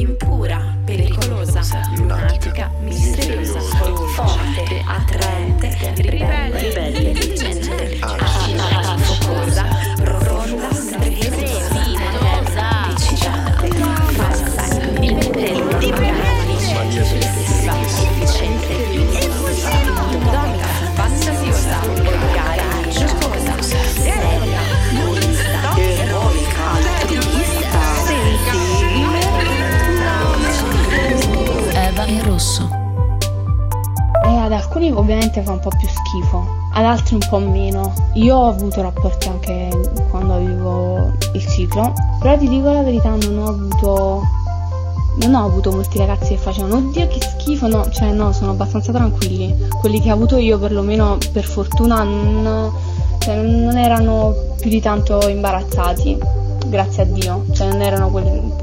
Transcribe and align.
impura, 0.00 0.76
pericolosa, 0.86 1.60
lunatica, 1.96 2.70
misteriosa, 2.82 3.60
forte, 4.14 4.82
attraente, 4.86 5.76
ribelle, 5.96 6.58
ribelle, 6.58 7.29
rosso. 32.40 32.66
E 34.24 34.36
ad 34.36 34.52
alcuni 34.52 34.90
ovviamente 34.90 35.42
fa 35.42 35.52
un 35.52 35.60
po' 35.60 35.68
più 35.68 35.86
schifo, 35.86 36.46
ad 36.72 36.84
altri 36.84 37.14
un 37.14 37.26
po' 37.28 37.38
meno. 37.38 37.92
Io 38.14 38.34
ho 38.34 38.48
avuto 38.48 38.80
rapporti 38.80 39.28
anche 39.28 39.68
quando 40.08 40.34
avevo 40.34 41.12
il 41.34 41.46
ciclo, 41.46 41.92
però 42.18 42.38
ti 42.38 42.48
dico 42.48 42.72
la 42.72 42.82
verità, 42.82 43.10
non 43.10 43.38
ho 43.38 43.48
avuto. 43.48 44.38
Non 45.16 45.34
ho 45.34 45.44
avuto 45.44 45.72
molti 45.72 45.98
ragazzi 45.98 46.28
che 46.28 46.36
facevano 46.36 46.76
oddio 46.76 47.08
che 47.08 47.20
schifo, 47.20 47.66
no, 47.66 47.90
cioè 47.90 48.12
no, 48.12 48.32
sono 48.32 48.52
abbastanza 48.52 48.90
tranquilli. 48.92 49.68
Quelli 49.80 50.00
che 50.00 50.10
ho 50.10 50.14
avuto 50.14 50.36
io 50.36 50.58
perlomeno 50.58 51.18
per 51.32 51.44
fortuna 51.44 52.04
non, 52.04 52.72
cioè, 53.18 53.34
non 53.34 53.76
erano 53.76 54.32
più 54.60 54.70
di 54.70 54.80
tanto 54.80 55.28
imbarazzati, 55.28 56.16
grazie 56.68 57.02
a 57.02 57.06
Dio. 57.06 57.44
Cioè 57.52 57.66
non 57.66 57.82
erano 57.82 58.08
quelli, 58.08 58.30
que- 58.30 58.59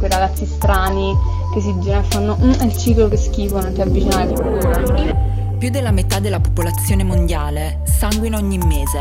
quei 0.00 0.10
ragazzi 0.10 0.46
strani 0.46 1.16
che 1.52 1.60
si 1.60 1.78
girano 1.78 2.04
e 2.04 2.08
fanno 2.08 2.36
"Mm, 2.40 2.52
il 2.62 2.76
ciclo 2.76 3.06
che 3.08 3.16
schifo, 3.16 3.60
non 3.60 3.72
ti 3.72 3.80
avvicinare. 3.82 5.28
Più 5.58 5.68
della 5.70 5.90
metà 5.90 6.18
della 6.20 6.40
popolazione 6.40 7.04
mondiale 7.04 7.82
sanguina 7.84 8.38
ogni 8.38 8.56
mese, 8.56 8.98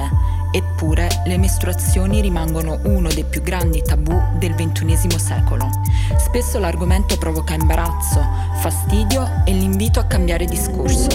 eppure 0.52 1.08
le 1.25 1.38
mestruazioni 1.38 2.20
rimangono 2.20 2.80
uno 2.83 3.08
dei 3.08 3.23
più 3.23 3.42
grandi 3.42 3.81
tabù 3.81 4.14
del 4.38 4.55
XXI 4.55 5.17
secolo. 5.17 5.70
Spesso 6.17 6.59
l'argomento 6.59 7.17
provoca 7.17 7.53
imbarazzo, 7.53 8.22
fastidio 8.55 9.25
e 9.45 9.53
l'invito 9.53 10.02
a 10.02 10.03
cambiare 10.03 10.44
discorso. 10.45 11.08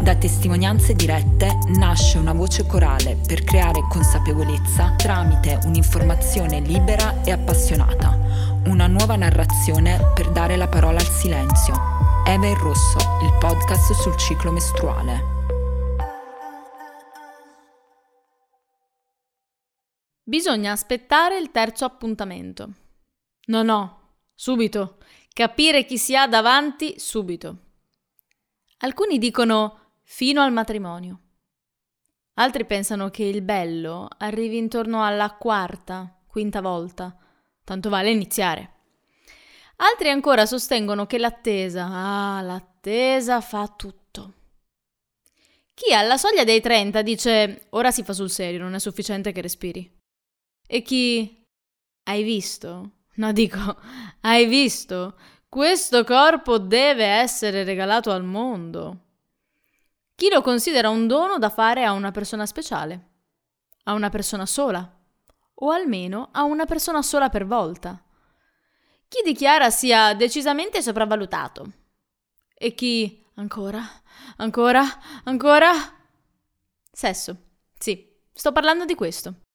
Da 0.00 0.14
testimonianze 0.14 0.94
dirette 0.94 1.58
nasce 1.76 2.16
una 2.16 2.32
voce 2.32 2.64
corale 2.64 3.18
per 3.26 3.44
creare 3.44 3.84
consapevolezza 3.90 4.94
tramite 4.96 5.58
un'informazione 5.66 6.60
libera 6.60 7.22
e 7.22 7.32
appassionata, 7.32 8.16
una 8.66 8.86
nuova 8.86 9.16
narrazione 9.16 10.12
per 10.14 10.30
dare 10.30 10.56
la 10.56 10.68
parola 10.68 10.98
al 10.98 11.06
silenzio. 11.06 11.74
Eva 12.26 12.46
in 12.46 12.58
Rosso, 12.58 12.98
il 13.22 13.36
podcast 13.38 13.92
sul 13.92 14.16
ciclo 14.16 14.52
mestruale. 14.52 15.36
Bisogna 20.22 20.72
aspettare 20.72 21.38
il 21.38 21.50
terzo 21.50 21.84
appuntamento. 21.84 22.68
No, 23.46 23.62
no, 23.62 24.16
subito. 24.34 24.98
Capire 25.32 25.86
chi 25.86 25.96
si 25.96 26.14
ha 26.16 26.26
davanti 26.26 26.98
subito. 26.98 27.56
Alcuni 28.78 29.18
dicono 29.18 29.92
fino 30.02 30.42
al 30.42 30.52
matrimonio. 30.52 31.20
Altri 32.34 32.66
pensano 32.66 33.08
che 33.08 33.24
il 33.24 33.42
bello 33.42 34.08
arrivi 34.18 34.58
intorno 34.58 35.04
alla 35.04 35.32
quarta, 35.32 36.14
quinta 36.26 36.60
volta. 36.60 37.16
Tanto 37.68 37.90
vale 37.90 38.10
iniziare. 38.10 38.76
Altri 39.76 40.08
ancora 40.08 40.46
sostengono 40.46 41.04
che 41.04 41.18
l'attesa, 41.18 41.84
ah, 41.84 42.40
l'attesa 42.40 43.42
fa 43.42 43.68
tutto. 43.76 44.32
Chi 45.74 45.92
alla 45.92 46.16
soglia 46.16 46.44
dei 46.44 46.62
30 46.62 47.02
dice 47.02 47.66
ora 47.72 47.90
si 47.90 48.02
fa 48.04 48.14
sul 48.14 48.30
serio, 48.30 48.60
non 48.60 48.72
è 48.72 48.78
sufficiente 48.78 49.32
che 49.32 49.42
respiri. 49.42 49.98
E 50.66 50.80
chi 50.80 51.44
hai 52.04 52.22
visto? 52.22 52.92
No, 53.16 53.32
dico, 53.32 53.58
hai 54.22 54.46
visto? 54.46 55.18
Questo 55.46 56.04
corpo 56.04 56.56
deve 56.56 57.04
essere 57.04 57.64
regalato 57.64 58.10
al 58.10 58.24
mondo. 58.24 59.00
Chi 60.14 60.30
lo 60.30 60.40
considera 60.40 60.88
un 60.88 61.06
dono 61.06 61.36
da 61.36 61.50
fare 61.50 61.84
a 61.84 61.92
una 61.92 62.12
persona 62.12 62.46
speciale, 62.46 63.08
a 63.82 63.92
una 63.92 64.08
persona 64.08 64.46
sola, 64.46 64.97
o 65.60 65.70
almeno 65.70 66.28
a 66.32 66.42
una 66.44 66.64
persona 66.64 67.02
sola 67.02 67.28
per 67.28 67.46
volta. 67.46 68.02
Chi 69.08 69.22
dichiara 69.24 69.70
sia 69.70 70.14
decisamente 70.14 70.82
sopravvalutato. 70.82 71.72
E 72.54 72.74
chi 72.74 73.24
ancora, 73.34 73.82
ancora, 74.36 74.82
ancora. 75.24 75.72
Sesso. 76.90 77.36
Sì, 77.78 78.06
sto 78.32 78.52
parlando 78.52 78.84
di 78.84 78.94
questo. 78.94 79.47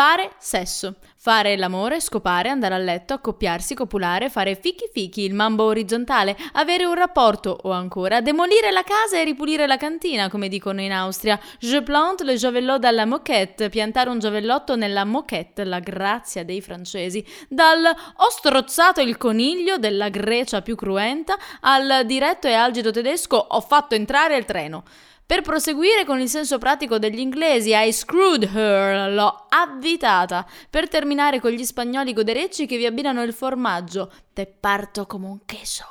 Fare 0.00 0.30
sesso. 0.38 0.94
Fare 1.14 1.58
l'amore, 1.58 2.00
scopare, 2.00 2.48
andare 2.48 2.72
a 2.72 2.78
letto, 2.78 3.12
accoppiarsi, 3.12 3.74
copulare, 3.74 4.30
fare 4.30 4.54
fichi 4.58 4.88
fichi, 4.90 5.24
il 5.24 5.34
mambo 5.34 5.64
orizzontale, 5.64 6.38
avere 6.52 6.86
un 6.86 6.94
rapporto 6.94 7.54
o 7.64 7.70
ancora 7.70 8.22
demolire 8.22 8.70
la 8.70 8.82
casa 8.82 9.18
e 9.18 9.24
ripulire 9.24 9.66
la 9.66 9.76
cantina, 9.76 10.30
come 10.30 10.48
dicono 10.48 10.80
in 10.80 10.90
Austria. 10.90 11.38
Je 11.58 11.82
plante 11.82 12.24
le 12.24 12.36
giavellot 12.36 12.78
dalla 12.78 13.04
moquette, 13.04 13.68
piantare 13.68 14.08
un 14.08 14.20
giavellotto 14.20 14.74
nella 14.74 15.04
moquette, 15.04 15.64
la 15.64 15.80
grazia 15.80 16.46
dei 16.46 16.62
francesi. 16.62 17.22
Dal 17.46 17.84
ho 17.84 18.30
strozzato 18.30 19.02
il 19.02 19.18
coniglio 19.18 19.76
della 19.76 20.08
Grecia 20.08 20.62
più 20.62 20.76
cruenta 20.76 21.36
al 21.60 22.06
diretto 22.06 22.46
e 22.46 22.54
algido 22.54 22.90
tedesco 22.90 23.36
ho 23.36 23.60
fatto 23.60 23.94
entrare 23.94 24.38
il 24.38 24.46
treno. 24.46 24.82
Per 25.30 25.42
proseguire 25.42 26.04
con 26.04 26.18
il 26.18 26.28
senso 26.28 26.58
pratico 26.58 26.98
degli 26.98 27.20
inglesi, 27.20 27.70
I 27.72 27.92
screwed 27.92 28.50
her, 28.52 29.12
l'ho 29.12 29.46
avvitata. 29.48 30.44
Per 30.68 30.88
terminare 30.88 31.38
con 31.38 31.52
gli 31.52 31.64
spagnoli 31.64 32.12
goderecci 32.12 32.66
che 32.66 32.76
vi 32.76 32.84
abbinano 32.84 33.22
il 33.22 33.32
formaggio, 33.32 34.12
te 34.32 34.46
parto 34.46 35.06
come 35.06 35.26
un 35.26 35.38
queso. 35.46 35.84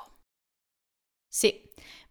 Sì, 1.25 1.57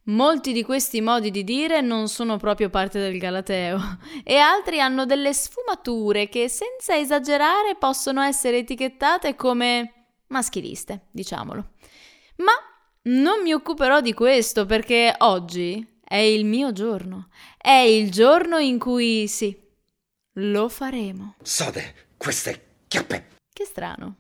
molti 0.05 0.55
di 0.55 0.63
questi 0.63 1.03
modi 1.03 1.31
di 1.31 1.45
dire 1.45 1.83
non 1.83 2.09
sono 2.09 2.39
proprio 2.39 2.71
parte 2.71 2.99
del 2.99 3.19
Galateo 3.19 3.79
e 4.25 4.39
altri 4.39 4.81
hanno 4.81 5.05
delle 5.05 5.35
sfumature 5.35 6.31
che 6.31 6.49
senza 6.49 6.97
esagerare 6.97 7.77
possono 7.79 8.23
essere 8.23 8.57
etichettate 8.57 9.35
come 9.35 10.15
maschiliste, 10.29 11.09
diciamolo. 11.11 11.73
Ma 12.37 12.53
non 13.03 13.43
mi 13.43 13.53
occuperò 13.53 14.01
di 14.01 14.15
questo 14.15 14.65
perché 14.65 15.15
oggi 15.19 15.97
è 16.09 16.17
il 16.17 16.47
mio 16.47 16.73
giorno. 16.73 17.29
È 17.59 17.71
il 17.71 18.11
giorno 18.11 18.57
in 18.57 18.79
cui 18.79 19.29
sì, 19.29 19.55
lo 20.33 20.71
faremo. 20.71 21.37
Sode, 21.43 22.09
queste 22.17 22.85
chiappe. 22.89 23.37
Che 23.53 23.65
strano. 23.67 24.17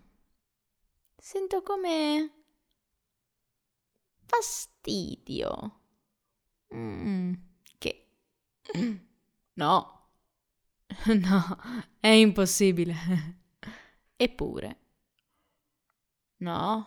Sento 1.16 1.62
come 1.62 2.30
fastidio. 4.26 5.80
Mm, 6.74 7.32
che 7.78 8.06
no. 9.54 9.94
No, 11.06 11.58
è 12.00 12.08
impossibile. 12.08 12.94
Eppure. 14.16 14.78
No. 16.38 16.86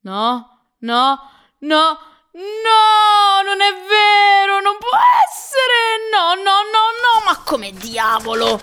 No. 0.00 0.72
No. 0.78 1.18
No. 1.60 2.11
No, 2.34 3.42
non 3.44 3.60
è 3.60 3.72
vero, 3.86 4.60
non 4.62 4.78
può 4.78 4.96
essere! 5.28 6.08
No, 6.10 6.32
no, 6.36 6.62
no, 6.72 6.88
no, 7.02 7.24
ma 7.26 7.42
come 7.44 7.72
diavolo! 7.72 8.58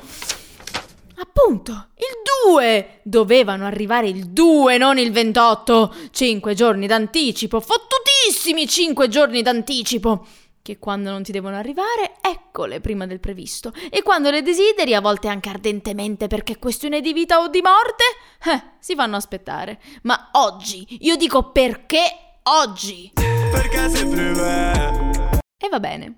Appunto, 1.17 1.89
il 1.97 2.51
2! 2.51 3.01
Dovevano 3.03 3.67
arrivare 3.67 4.07
il 4.07 4.29
2, 4.29 4.79
non 4.79 4.97
il 4.97 5.11
28! 5.11 5.93
Cinque 6.09 6.55
giorni 6.55 6.87
d'anticipo, 6.87 7.59
fottutissimi 7.59 8.67
cinque 8.67 9.07
giorni 9.07 9.43
d'anticipo! 9.43 10.25
Che 10.63 10.79
quando 10.79 11.11
non 11.11 11.21
ti 11.21 11.31
devono 11.31 11.55
arrivare, 11.55 12.13
eccole 12.21 12.79
prima 12.79 13.05
del 13.05 13.19
previsto. 13.19 13.71
E 13.91 14.01
quando 14.01 14.31
le 14.31 14.41
desideri, 14.41 14.95
a 14.95 15.01
volte 15.01 15.27
anche 15.27 15.49
ardentemente 15.49 16.25
perché 16.25 16.53
è 16.53 16.59
questione 16.59 17.01
di 17.01 17.13
vita 17.13 17.39
o 17.39 17.49
di 17.49 17.61
morte, 17.61 18.03
eh, 18.45 18.77
si 18.79 18.95
fanno 18.95 19.15
aspettare. 19.15 19.79
Ma 20.03 20.29
oggi, 20.33 20.97
io 21.01 21.15
dico 21.15 21.51
perché 21.51 22.01
oggi! 22.43 23.28
Perché 23.51 23.89
sempre 23.89 24.31
me? 24.31 25.39
E 25.57 25.69
va 25.69 25.79
bene, 25.79 26.15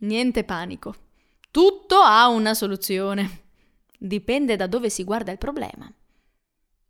niente 0.00 0.44
panico. 0.44 0.94
Tutto 1.50 1.96
ha 1.96 2.28
una 2.28 2.54
soluzione. 2.54 3.46
Dipende 3.98 4.56
da 4.56 4.66
dove 4.66 4.90
si 4.90 5.04
guarda 5.04 5.32
il 5.32 5.38
problema. 5.38 5.90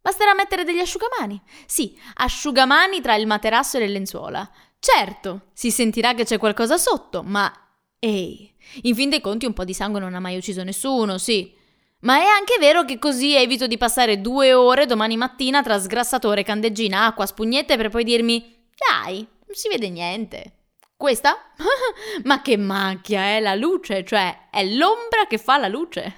Basterà 0.00 0.34
mettere 0.34 0.64
degli 0.64 0.78
asciugamani. 0.78 1.40
Sì, 1.66 1.98
asciugamani 2.14 3.00
tra 3.00 3.14
il 3.14 3.26
materasso 3.26 3.76
e 3.76 3.80
le 3.80 3.88
lenzuola. 3.88 4.50
Certo, 4.78 5.48
si 5.52 5.70
sentirà 5.70 6.14
che 6.14 6.24
c'è 6.24 6.38
qualcosa 6.38 6.76
sotto, 6.76 7.22
ma 7.22 7.52
Ehi, 8.00 8.54
in 8.82 8.94
fin 8.94 9.10
dei 9.10 9.20
conti 9.20 9.44
un 9.44 9.52
po' 9.52 9.64
di 9.64 9.74
sangue 9.74 9.98
non 9.98 10.14
ha 10.14 10.20
mai 10.20 10.36
ucciso 10.36 10.62
nessuno, 10.62 11.18
sì. 11.18 11.52
Ma 12.00 12.18
è 12.18 12.24
anche 12.24 12.56
vero 12.60 12.84
che 12.84 12.98
così 12.98 13.34
evito 13.34 13.66
di 13.66 13.76
passare 13.76 14.20
due 14.20 14.52
ore 14.52 14.86
domani 14.86 15.16
mattina 15.16 15.62
tra 15.62 15.80
sgrassatore, 15.80 16.44
candeggina, 16.44 17.06
acqua, 17.06 17.26
spugnette 17.26 17.76
per 17.76 17.88
poi 17.88 18.04
dirmi 18.04 18.66
dai, 18.76 19.26
non 19.48 19.56
si 19.56 19.68
vede 19.68 19.88
niente. 19.88 20.52
Questa? 20.94 21.34
Ma 22.24 22.42
che 22.42 22.58
macchia, 22.58 23.22
è 23.22 23.40
la 23.40 23.54
luce, 23.54 24.04
cioè 24.04 24.50
è 24.50 24.62
l'ombra 24.64 25.26
che 25.26 25.38
fa 25.38 25.56
la 25.56 25.68
luce. 25.68 26.14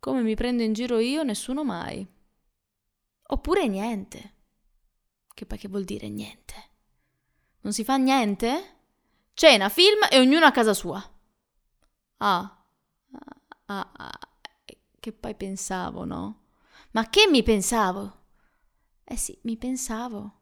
Come 0.00 0.22
mi 0.22 0.34
prendo 0.34 0.64
in 0.64 0.72
giro 0.72 0.98
io, 0.98 1.22
nessuno 1.22 1.62
mai. 1.62 2.04
Oppure 3.28 3.68
niente. 3.68 4.34
Che 5.32 5.46
poi 5.46 5.58
che 5.58 5.68
vuol 5.68 5.84
dire 5.84 6.08
niente? 6.08 6.54
Non 7.60 7.72
si 7.72 7.84
fa 7.84 7.96
niente? 7.96 8.78
Cena, 9.32 9.68
film 9.68 10.00
e 10.10 10.18
ognuno 10.18 10.44
a 10.44 10.50
casa 10.50 10.74
sua. 10.74 11.00
Ah, 12.16 12.64
ah, 13.66 13.92
ah, 13.92 14.18
che 14.98 15.12
poi 15.12 15.36
pensavo, 15.36 16.04
no? 16.04 16.40
Ma 16.92 17.08
che 17.08 17.28
mi 17.28 17.44
pensavo? 17.44 18.21
Eh 19.12 19.18
sì, 19.18 19.36
mi 19.42 19.58
pensavo. 19.58 20.38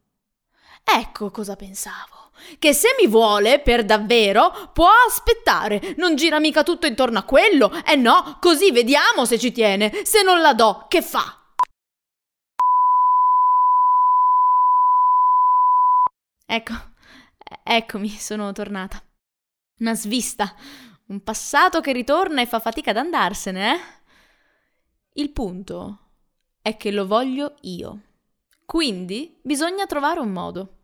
Ecco 0.85 1.33
cosa 1.33 1.57
pensavo. 1.57 2.31
Che 2.57 2.73
se 2.73 2.95
mi 3.01 3.09
vuole 3.09 3.59
per 3.59 3.85
davvero 3.85 4.71
può 4.73 4.87
aspettare, 5.09 5.97
non 5.97 6.15
gira 6.15 6.39
mica 6.39 6.63
tutto 6.63 6.87
intorno 6.87 7.19
a 7.19 7.25
quello. 7.25 7.73
Eh 7.85 7.97
no, 7.97 8.39
così 8.41 8.71
vediamo 8.71 9.25
se 9.25 9.41
ci 9.41 9.51
tiene. 9.51 10.05
Se 10.05 10.23
non 10.23 10.41
la 10.41 10.55
do, 10.55 10.87
che 10.87 11.03
fa? 11.03 11.53
Ecco, 16.47 16.75
eccomi, 17.65 18.09
sono 18.09 18.53
tornata. 18.53 19.03
Una 19.81 19.97
svista, 19.97 20.55
un 21.07 21.25
passato 21.25 21.81
che 21.81 21.91
ritorna 21.91 22.41
e 22.41 22.47
fa 22.47 22.61
fatica 22.61 22.91
ad 22.91 22.99
andarsene, 22.99 23.75
eh? 23.75 23.81
Il 25.15 25.31
punto 25.31 25.99
è 26.63 26.77
che 26.77 26.93
lo 26.93 27.09
voglio 27.09 27.57
io. 27.63 28.03
Quindi 28.71 29.37
bisogna 29.43 29.85
trovare 29.87 30.21
un 30.21 30.31
modo. 30.31 30.83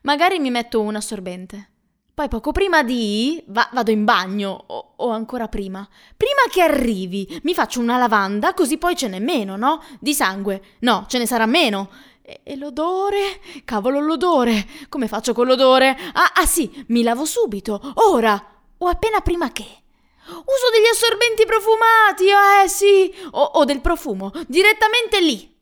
Magari 0.00 0.40
mi 0.40 0.50
metto 0.50 0.80
un 0.80 0.96
assorbente. 0.96 1.70
Poi 2.12 2.26
poco 2.26 2.50
prima 2.50 2.82
di... 2.82 3.40
Va- 3.46 3.70
vado 3.72 3.92
in 3.92 4.04
bagno, 4.04 4.64
o-, 4.66 4.94
o 4.96 5.10
ancora 5.10 5.46
prima. 5.46 5.88
Prima 6.16 6.40
che 6.50 6.62
arrivi, 6.62 7.40
mi 7.44 7.54
faccio 7.54 7.78
una 7.78 7.96
lavanda, 7.96 8.54
così 8.54 8.76
poi 8.76 8.96
ce 8.96 9.06
n'è 9.06 9.20
meno, 9.20 9.54
no? 9.54 9.80
Di 10.00 10.14
sangue. 10.14 10.78
No, 10.80 11.04
ce 11.06 11.18
ne 11.18 11.26
sarà 11.26 11.46
meno. 11.46 11.90
E, 12.22 12.56
l'odore? 12.56 13.40
Cavolo, 13.64 14.00
l'odore! 14.00 14.66
Come 14.88 15.06
faccio 15.06 15.32
con 15.32 15.46
l'odore? 15.46 15.96
Ah, 16.14 16.32
ah 16.34 16.46
sì, 16.46 16.84
mi 16.88 17.04
lavo 17.04 17.24
subito, 17.24 17.80
ora, 18.10 18.62
o 18.78 18.88
appena 18.88 19.20
prima 19.20 19.52
che. 19.52 19.62
Uso 19.62 20.70
degli 20.72 20.88
assorbenti 20.90 21.46
profumati, 21.46 22.24
eh 22.64 22.68
sì, 22.68 23.14
o, 23.30 23.42
o 23.42 23.64
del 23.64 23.80
profumo, 23.80 24.32
direttamente 24.48 25.20
lì. 25.20 25.56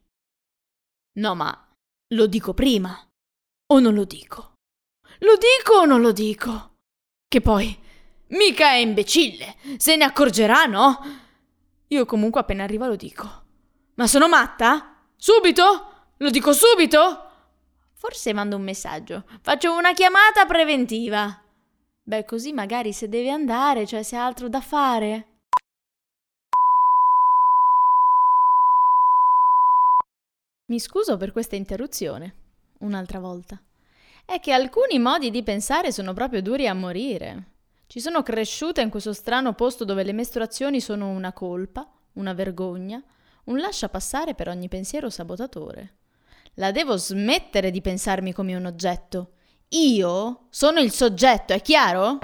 No, 1.19 1.35
ma 1.35 1.66
lo 2.15 2.27
dico 2.27 2.55
prima 2.55 2.97
o 3.73 3.79
non 3.81 3.95
lo 3.95 4.05
dico? 4.05 4.55
Lo 5.21 5.37
dico 5.37 5.79
o 5.81 5.85
non 5.85 6.01
lo 6.01 6.13
dico? 6.13 6.75
Che 7.27 7.41
poi, 7.41 7.77
mica 8.29 8.71
è 8.71 8.77
imbecille, 8.77 9.57
se 9.77 9.97
ne 9.97 10.05
accorgerà, 10.05 10.67
no? 10.67 10.99
Io 11.89 12.05
comunque 12.05 12.41
appena 12.41 12.65
arriva 12.65 12.87
lo 12.87 12.97
dico. 12.97 13.45
Ma 13.95 14.07
sono 14.07 14.29
matta? 14.29 15.03
Subito? 15.17 16.11
Lo 16.19 16.31
dico 16.31 16.53
subito? 16.53 17.31
Forse 17.95 18.33
mando 18.33 18.57
un 18.57 18.63
messaggio, 18.63 19.25
faccio 19.41 19.75
una 19.75 19.93
chiamata 19.93 20.45
preventiva. 20.47 21.43
Beh, 22.03 22.25
così 22.25 22.53
magari 22.53 22.93
se 22.93 23.09
deve 23.09 23.31
andare, 23.31 23.87
cioè 23.87 24.03
se 24.03 24.17
ha 24.17 24.25
altro 24.25 24.49
da 24.49 24.61
fare. 24.61 25.36
Mi 30.77 30.83
scuso 30.83 31.17
per 31.17 31.33
questa 31.33 31.57
interruzione, 31.57 32.35
un'altra 32.81 33.19
volta. 33.19 33.59
È 34.27 34.39
che 34.41 34.53
alcuni 34.53 34.99
modi 34.99 35.31
di 35.31 35.43
pensare 35.43 35.91
sono 35.91 36.13
proprio 36.13 36.43
duri 36.43 36.69
a 36.69 36.75
morire. 36.75 37.53
Ci 37.87 37.99
sono 37.99 38.23
cresciuta 38.23 38.83
in 38.83 38.91
questo 38.91 39.15
strano 39.15 39.55
posto 39.55 39.87
dove 39.87 40.03
le 40.03 40.13
mestruazioni 40.13 40.83
sono 40.83 41.09
una 41.09 41.33
colpa, 41.33 41.91
una 42.17 42.35
vergogna, 42.35 43.03
un 43.45 43.59
lascia 43.59 43.89
passare 43.89 44.35
per 44.35 44.51
ogni 44.51 44.69
pensiero 44.69 45.09
sabotatore. 45.09 45.95
La 46.57 46.73
devo 46.73 46.99
smettere 46.99 47.71
di 47.71 47.81
pensarmi 47.81 48.35
come 48.35 48.55
un 48.55 48.67
oggetto. 48.67 49.31
Io 49.69 50.49
sono 50.51 50.81
il 50.81 50.93
soggetto, 50.93 51.55
è 51.55 51.63
chiaro? 51.63 52.19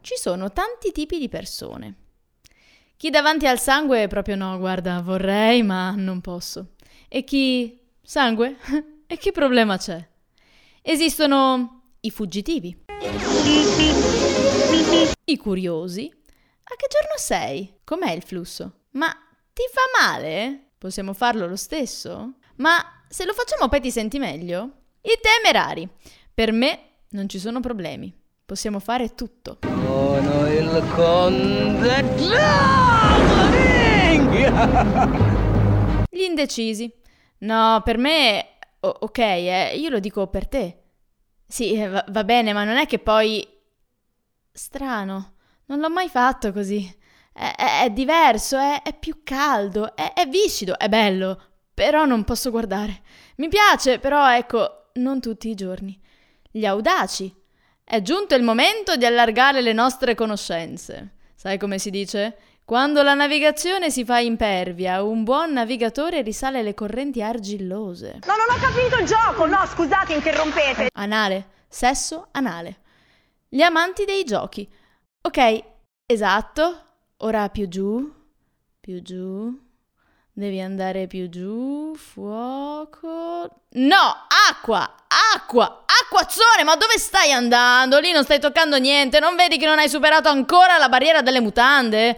Ci 0.00 0.16
sono 0.16 0.50
tanti 0.50 0.90
tipi 0.90 1.20
di 1.20 1.28
persone. 1.28 1.98
Chi 3.04 3.10
davanti 3.10 3.46
al 3.46 3.60
sangue 3.60 4.06
proprio 4.06 4.34
no, 4.34 4.56
guarda, 4.56 5.02
vorrei, 5.02 5.62
ma 5.62 5.90
non 5.94 6.22
posso. 6.22 6.68
E 7.06 7.22
chi 7.22 7.78
sangue? 8.02 8.56
e 9.06 9.18
che 9.18 9.30
problema 9.30 9.76
c'è? 9.76 10.02
Esistono 10.80 11.96
i 12.00 12.10
fuggitivi, 12.10 12.74
i 15.24 15.36
curiosi. 15.36 16.10
A 16.10 16.76
che 16.76 16.86
giorno 16.88 17.16
sei? 17.16 17.74
Com'è 17.84 18.10
il 18.12 18.22
flusso? 18.22 18.84
Ma 18.92 19.14
ti 19.52 19.64
fa 19.70 19.82
male? 20.02 20.70
Possiamo 20.78 21.12
farlo 21.12 21.46
lo 21.46 21.56
stesso? 21.56 22.36
Ma 22.56 23.04
se 23.06 23.26
lo 23.26 23.34
facciamo 23.34 23.68
poi 23.68 23.82
ti 23.82 23.90
senti 23.90 24.18
meglio? 24.18 24.76
I 25.02 25.18
temerari. 25.20 25.86
Per 26.32 26.52
me 26.52 26.80
non 27.10 27.28
ci 27.28 27.38
sono 27.38 27.60
problemi. 27.60 28.23
Possiamo 28.46 28.78
fare 28.78 29.14
tutto. 29.14 29.58
Sono 29.62 30.46
il 30.48 30.92
conte 30.94 32.04
Gli 36.10 36.22
indecisi. 36.22 36.92
No, 37.38 37.80
per 37.82 37.96
me... 37.98 38.58
o- 38.80 38.96
ok, 39.00 39.18
eh, 39.18 39.72
io 39.76 39.88
lo 39.88 39.98
dico 39.98 40.26
per 40.28 40.46
te. 40.46 40.82
Sì, 41.46 41.72
eh, 41.72 41.88
va, 41.88 42.04
va 42.08 42.24
bene, 42.24 42.52
ma 42.52 42.64
non 42.64 42.76
è 42.76 42.86
che 42.86 42.98
poi... 42.98 43.46
Strano, 44.52 45.32
non 45.66 45.80
l'ho 45.80 45.90
mai 45.90 46.08
fatto 46.08 46.52
così. 46.52 46.86
È, 47.32 47.54
è- 47.56 47.84
è 47.84 47.90
diverso, 47.90 48.58
è, 48.58 48.82
è 48.82 48.96
più 48.96 49.22
caldo, 49.24 49.96
è, 49.96 50.12
è 50.12 50.26
viscido, 50.28 50.78
è 50.78 50.88
bello, 50.88 51.40
però 51.72 52.04
non 52.04 52.24
posso 52.24 52.50
guardare. 52.50 53.02
Mi 53.36 53.48
piace, 53.48 53.98
però 53.98 54.30
ecco, 54.36 54.90
non 54.94 55.20
tutti 55.20 55.48
i 55.48 55.54
giorni. 55.54 55.98
Gli 56.50 56.66
audaci. 56.66 57.34
È 57.86 58.00
giunto 58.00 58.34
il 58.34 58.42
momento 58.42 58.96
di 58.96 59.04
allargare 59.04 59.60
le 59.60 59.74
nostre 59.74 60.14
conoscenze. 60.14 61.16
Sai 61.34 61.58
come 61.58 61.78
si 61.78 61.90
dice? 61.90 62.36
Quando 62.64 63.02
la 63.02 63.12
navigazione 63.12 63.90
si 63.90 64.06
fa 64.06 64.20
impervia, 64.20 65.02
un 65.02 65.22
buon 65.22 65.52
navigatore 65.52 66.22
risale 66.22 66.62
le 66.62 66.72
correnti 66.72 67.20
argillose. 67.20 68.20
Ma 68.26 68.34
non 68.36 68.56
ho 68.56 68.58
capito 68.58 68.96
il 68.98 69.06
gioco! 69.06 69.44
No, 69.44 69.66
scusate, 69.66 70.14
interrompete! 70.14 70.88
Anale, 70.94 71.48
sesso, 71.68 72.28
anale. 72.30 72.78
Gli 73.50 73.60
amanti 73.60 74.06
dei 74.06 74.24
giochi. 74.24 74.66
Ok, 75.20 75.62
esatto. 76.06 76.86
Ora 77.18 77.50
più 77.50 77.68
giù, 77.68 78.10
più 78.80 79.02
giù. 79.02 79.63
Devi 80.36 80.60
andare 80.60 81.06
più 81.06 81.28
giù, 81.28 81.94
fuoco. 81.94 83.66
No, 83.74 84.26
acqua, 84.50 85.06
acqua, 85.32 85.84
acquazzone, 85.86 86.64
ma 86.64 86.74
dove 86.74 86.98
stai 86.98 87.30
andando? 87.30 88.00
Lì 88.00 88.10
non 88.10 88.24
stai 88.24 88.40
toccando 88.40 88.76
niente, 88.78 89.20
non 89.20 89.36
vedi 89.36 89.58
che 89.58 89.66
non 89.66 89.78
hai 89.78 89.88
superato 89.88 90.28
ancora 90.28 90.76
la 90.76 90.88
barriera 90.88 91.22
delle 91.22 91.40
mutande? 91.40 92.08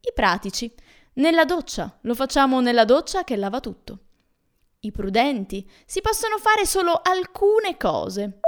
I 0.00 0.12
pratici. 0.14 0.72
Nella 1.16 1.44
doccia, 1.44 1.98
lo 2.00 2.14
facciamo 2.14 2.62
nella 2.62 2.86
doccia 2.86 3.22
che 3.22 3.36
lava 3.36 3.60
tutto. 3.60 3.98
I 4.80 4.90
prudenti. 4.90 5.68
Si 5.84 6.00
possono 6.00 6.38
fare 6.38 6.64
solo 6.64 6.98
alcune 7.02 7.76
cose. 7.76 8.40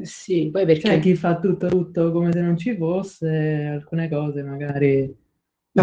Sì, 0.00 0.48
poi 0.50 0.64
perché 0.64 0.88
C'è 0.88 1.00
chi 1.00 1.14
fa 1.16 1.38
tutto 1.38 1.68
tutto 1.68 2.10
come 2.12 2.32
se 2.32 2.40
non 2.40 2.56
ci 2.56 2.74
fosse, 2.78 3.68
alcune 3.70 4.08
cose 4.08 4.42
magari 4.42 5.14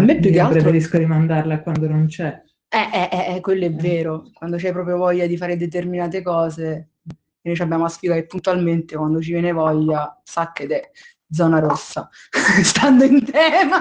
me 0.00 0.18
più 0.18 0.30
che 0.30 0.36
io 0.36 0.44
altro 0.44 0.60
preferisco 0.60 0.98
rimandarle 0.98 1.54
a 1.54 1.60
quando 1.60 1.88
non 1.88 2.06
c'è. 2.06 2.42
Eh, 2.68 2.88
eh, 2.92 3.08
eh, 3.12 3.36
eh, 3.36 3.40
quello 3.40 3.66
è 3.66 3.72
vero, 3.72 4.30
quando 4.32 4.56
c'hai 4.56 4.72
proprio 4.72 4.96
voglia 4.96 5.26
di 5.26 5.36
fare 5.36 5.56
determinate 5.56 6.22
cose, 6.22 6.88
e 7.04 7.48
noi 7.48 7.54
ci 7.54 7.62
abbiamo 7.62 7.84
a 7.84 7.88
sfiga 7.88 8.14
che 8.14 8.24
puntualmente 8.24 8.96
quando 8.96 9.20
ci 9.20 9.32
viene 9.32 9.52
voglia, 9.52 10.18
sa 10.24 10.52
che 10.52 10.66
è 10.66 10.90
zona 11.28 11.58
rossa, 11.58 12.08
stando 12.62 13.04
in 13.04 13.24
tema. 13.24 13.78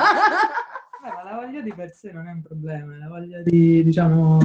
Beh, 1.01 1.09
ma 1.09 1.23
la 1.23 1.45
voglia 1.45 1.61
di 1.61 1.73
per 1.73 1.91
sé 1.93 2.11
non 2.11 2.27
è 2.27 2.31
un 2.31 2.41
problema, 2.41 2.97
la 2.97 3.07
voglia 3.07 3.41
di, 3.43 3.81
diciamo, 3.83 4.39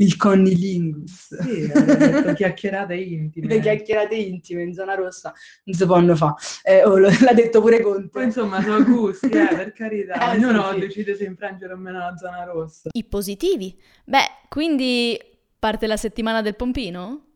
Il 0.00 0.16
connilingus. 0.16 1.36
sì, 1.42 1.66
detto 1.66 2.32
chiacchierate 2.32 2.94
intime. 2.94 3.46
Le 3.48 3.60
chiacchierate 3.60 4.14
intime 4.14 4.62
in 4.62 4.72
zona 4.72 4.94
rossa 4.94 5.32
non 5.64 5.76
si 5.76 5.84
possono 5.86 6.16
fa. 6.16 6.34
Eh, 6.62 6.84
oh, 6.84 6.96
l'ha 6.98 7.32
detto 7.34 7.60
pure 7.60 7.80
Poi 7.80 7.92
Conte. 8.10 8.22
insomma 8.22 8.62
sono 8.62 8.82
gusti, 8.82 9.26
eh, 9.26 9.46
per 9.46 9.72
carità, 9.76 10.32
Eh, 10.32 10.36
ognuno 10.36 10.68
sì, 10.68 10.74
sì. 10.74 10.80
decide 10.80 11.16
se 11.16 11.24
infrangere 11.24 11.74
o 11.74 11.76
meno 11.76 11.98
la 11.98 12.16
zona 12.16 12.44
rossa. 12.44 12.88
I 12.92 13.04
positivi. 13.04 13.78
Beh, 14.04 14.46
quindi 14.48 15.18
Parte 15.60 15.86
la 15.86 15.98
settimana 15.98 16.40
del 16.40 16.56
pompino? 16.56 17.26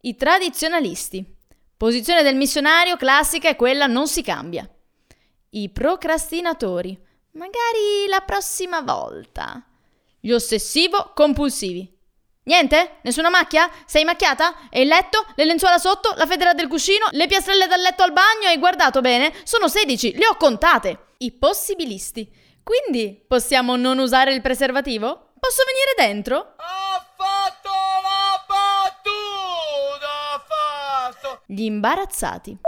I 0.00 0.16
tradizionalisti. 0.16 1.22
Posizione 1.76 2.22
del 2.22 2.34
missionario 2.34 2.96
classica 2.96 3.50
è 3.50 3.56
quella 3.56 3.86
non 3.86 4.08
si 4.08 4.22
cambia. 4.22 4.66
I 5.50 5.68
procrastinatori. 5.68 6.98
Magari 7.32 8.08
la 8.08 8.20
prossima 8.20 8.80
volta. 8.80 9.62
Gli 10.18 10.32
ossessivo-compulsivi. 10.32 11.95
Niente? 12.46 12.98
Nessuna 13.02 13.28
macchia? 13.28 13.68
Sei 13.86 14.04
macchiata? 14.04 14.68
E 14.70 14.82
il 14.82 14.86
letto? 14.86 15.26
Le 15.34 15.44
lenzuola 15.44 15.78
sotto? 15.78 16.14
La 16.16 16.26
federa 16.26 16.54
del 16.54 16.68
cuscino? 16.68 17.06
Le 17.10 17.26
piastrelle 17.26 17.66
dal 17.66 17.80
letto 17.80 18.04
al 18.04 18.12
bagno? 18.12 18.46
Hai 18.46 18.58
guardato 18.58 19.00
bene? 19.00 19.34
Sono 19.42 19.66
16, 19.66 20.16
le 20.16 20.28
ho 20.28 20.36
contate. 20.36 21.06
I 21.18 21.32
possibilisti. 21.32 22.30
Quindi 22.62 23.20
possiamo 23.26 23.74
non 23.74 23.98
usare 23.98 24.32
il 24.32 24.42
preservativo? 24.42 25.32
Posso 25.40 25.62
venire 25.66 26.12
dentro? 26.12 26.54
Ha 26.56 27.04
fatto 27.16 27.68
la 28.02 28.44
battuta! 28.46 30.06
Ha 30.34 30.44
fatto! 30.46 31.42
Gli 31.46 31.64
imbarazzati. 31.64 32.58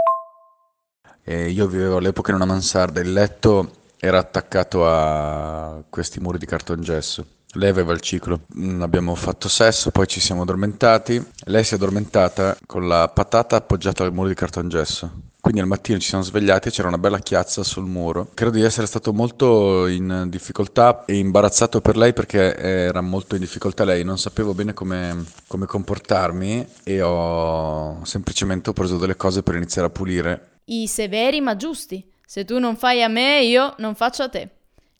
E 1.23 1.49
io 1.49 1.67
vivevo 1.67 1.97
all'epoca 1.97 2.31
in 2.31 2.35
una 2.35 2.45
mansarda, 2.45 2.99
il 2.99 3.13
letto 3.13 3.75
era 3.97 4.17
attaccato 4.17 4.85
a 4.85 5.81
questi 5.89 6.19
muri 6.19 6.37
di 6.37 6.45
cartongesso. 6.45 7.25
Lei 7.53 7.69
aveva 7.69 7.93
il 7.93 7.99
ciclo, 8.01 8.41
Mm, 8.57 8.81
abbiamo 8.81 9.15
fatto 9.15 9.47
sesso, 9.49 9.89
poi 9.91 10.07
ci 10.07 10.19
siamo 10.19 10.43
addormentati. 10.43 11.23
Lei 11.45 11.63
si 11.63 11.73
è 11.73 11.77
addormentata 11.77 12.57
con 12.65 12.87
la 12.87 13.07
patata 13.07 13.55
appoggiata 13.55 14.03
al 14.03 14.13
muro 14.13 14.27
di 14.27 14.35
cartongesso. 14.35 15.27
Quindi 15.41 15.61
al 15.61 15.67
mattino 15.67 15.97
ci 15.99 16.09
siamo 16.09 16.23
svegliati 16.23 16.67
e 16.67 16.71
c'era 16.71 16.89
una 16.89 16.97
bella 16.97 17.19
chiazza 17.19 17.63
sul 17.63 17.85
muro. 17.85 18.29
Credo 18.33 18.51
di 18.51 18.61
essere 18.61 18.85
stato 18.85 19.13
molto 19.13 19.87
in 19.87 20.27
difficoltà 20.27 21.05
e 21.05 21.17
imbarazzato 21.17 21.79
per 21.81 21.95
lei 21.97 22.13
perché 22.13 22.55
era 22.55 23.01
molto 23.01 23.35
in 23.35 23.41
difficoltà 23.41 23.83
lei. 23.85 24.03
Non 24.03 24.19
sapevo 24.19 24.53
bene 24.53 24.73
come, 24.73 25.23
come 25.47 25.65
comportarmi 25.65 26.67
e 26.83 27.01
ho 27.01 28.03
semplicemente 28.03 28.73
preso 28.73 28.97
delle 28.97 29.15
cose 29.15 29.41
per 29.41 29.55
iniziare 29.55 29.87
a 29.87 29.91
pulire. 29.91 30.49
I 30.65 30.87
severi 30.87 31.39
ma 31.41 31.55
giusti. 31.55 32.05
Se 32.25 32.45
tu 32.45 32.59
non 32.59 32.75
fai 32.75 33.01
a 33.01 33.07
me, 33.07 33.41
io 33.43 33.73
non 33.77 33.95
faccio 33.95 34.23
a 34.23 34.29
te. 34.29 34.49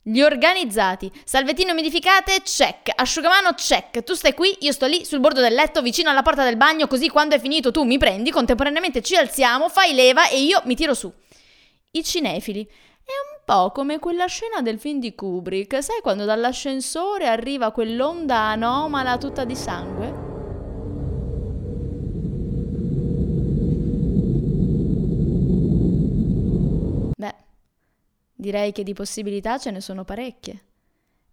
Gli 0.09 0.21
organizzati. 0.23 1.11
Salvettine 1.23 1.71
umidificate, 1.71 2.41
check. 2.41 2.89
Asciugamano, 2.95 3.53
check. 3.53 4.01
Tu 4.03 4.15
stai 4.15 4.33
qui, 4.33 4.57
io 4.61 4.71
sto 4.71 4.87
lì 4.87 5.05
sul 5.05 5.19
bordo 5.19 5.39
del 5.39 5.53
letto, 5.53 5.83
vicino 5.83 6.09
alla 6.09 6.23
porta 6.23 6.43
del 6.43 6.57
bagno, 6.57 6.87
così 6.87 7.09
quando 7.09 7.35
è 7.35 7.39
finito 7.39 7.69
tu 7.69 7.83
mi 7.83 7.99
prendi, 7.99 8.31
contemporaneamente 8.31 9.03
ci 9.03 9.15
alziamo, 9.15 9.69
fai 9.69 9.93
leva 9.93 10.27
e 10.27 10.41
io 10.41 10.61
mi 10.65 10.75
tiro 10.75 10.95
su. 10.95 11.13
I 11.91 12.03
cinefili. 12.03 12.65
È 12.65 13.11
un 13.35 13.41
po' 13.45 13.71
come 13.71 13.99
quella 13.99 14.25
scena 14.25 14.61
del 14.63 14.79
film 14.79 14.99
di 14.99 15.13
Kubrick, 15.13 15.83
sai 15.83 16.01
quando 16.01 16.25
dall'ascensore 16.25 17.27
arriva 17.27 17.71
quell'onda 17.71 18.35
anomala 18.49 19.19
tutta 19.19 19.45
di 19.45 19.55
sangue? 19.55 20.27
Beh, 27.15 27.35
direi 28.39 28.71
che 28.71 28.83
di 28.83 28.93
possibilità 28.93 29.57
ce 29.57 29.69
ne 29.69 29.81
sono 29.81 30.05
parecchie. 30.05 30.63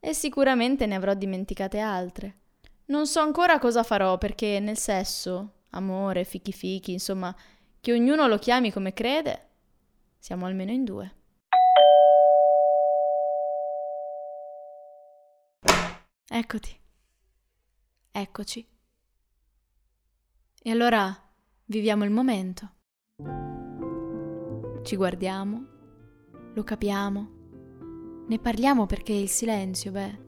E 0.00 0.12
sicuramente 0.12 0.86
ne 0.86 0.96
avrò 0.96 1.14
dimenticate 1.14 1.78
altre. 1.78 2.40
Non 2.86 3.06
so 3.06 3.20
ancora 3.20 3.60
cosa 3.60 3.84
farò 3.84 4.18
perché 4.18 4.58
nel 4.58 4.76
sesso, 4.76 5.60
amore, 5.70 6.24
fichi 6.24 6.52
fichi, 6.52 6.92
insomma, 6.92 7.34
che 7.80 7.92
ognuno 7.92 8.26
lo 8.26 8.38
chiami 8.38 8.72
come 8.72 8.92
crede, 8.92 9.48
siamo 10.18 10.46
almeno 10.46 10.72
in 10.72 10.82
due. 10.82 11.14
Eccoti. 16.28 16.80
Eccoci. 18.10 18.68
E 20.60 20.70
allora 20.70 21.16
viviamo 21.66 22.02
il 22.02 22.10
momento. 22.10 22.70
Ci 24.82 24.96
guardiamo, 24.96 25.75
lo 26.56 26.64
capiamo, 26.64 27.28
ne 28.28 28.38
parliamo 28.38 28.86
perché 28.86 29.12
il 29.12 29.28
silenzio, 29.28 29.90
beh, 29.90 30.18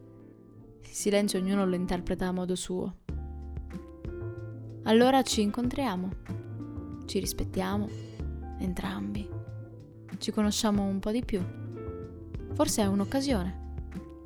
il 0.83 0.91
silenzio 0.91 1.39
ognuno 1.39 1.65
lo 1.65 1.75
interpreta 1.75 2.27
a 2.27 2.33
modo 2.33 2.55
suo. 2.55 2.97
Allora 4.83 5.23
ci 5.23 5.41
incontriamo, 5.41 6.11
ci 7.07 7.19
rispettiamo, 7.19 7.89
entrambi, 8.59 9.27
ci 10.19 10.31
conosciamo 10.31 10.85
un 10.85 10.99
po' 10.99 11.13
di 11.13 11.25
più. 11.25 11.43
Forse 12.53 12.83
è 12.83 12.87
un'occasione, 12.87 13.77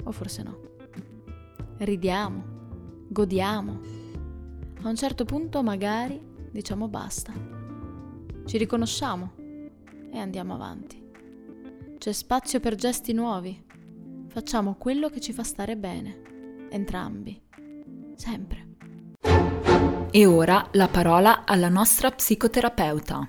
o 0.02 0.11
forse 0.11 0.42
no. 0.42 0.59
Ridiamo, 1.76 3.06
godiamo. 3.11 3.80
A 4.82 4.88
un 4.88 4.97
certo 4.97 5.25
punto 5.25 5.62
magari 5.62 6.21
diciamo 6.50 6.88
basta. 6.88 7.32
Ci 8.44 8.59
riconosciamo 8.59 9.35
e 10.12 10.18
andiamo 10.18 10.54
avanti. 10.54 11.01
C'è 12.02 12.11
spazio 12.11 12.59
per 12.59 12.75
gesti 12.75 13.12
nuovi. 13.12 13.56
Facciamo 14.26 14.75
quello 14.76 15.09
che 15.09 15.21
ci 15.21 15.32
fa 15.32 15.44
stare 15.44 15.76
bene, 15.76 16.66
entrambi, 16.68 17.40
sempre. 18.16 18.71
E 20.11 20.26
ora 20.26 20.66
la 20.73 20.88
parola 20.88 21.44
alla 21.44 21.68
nostra 21.68 22.11
psicoterapeuta. 22.11 23.25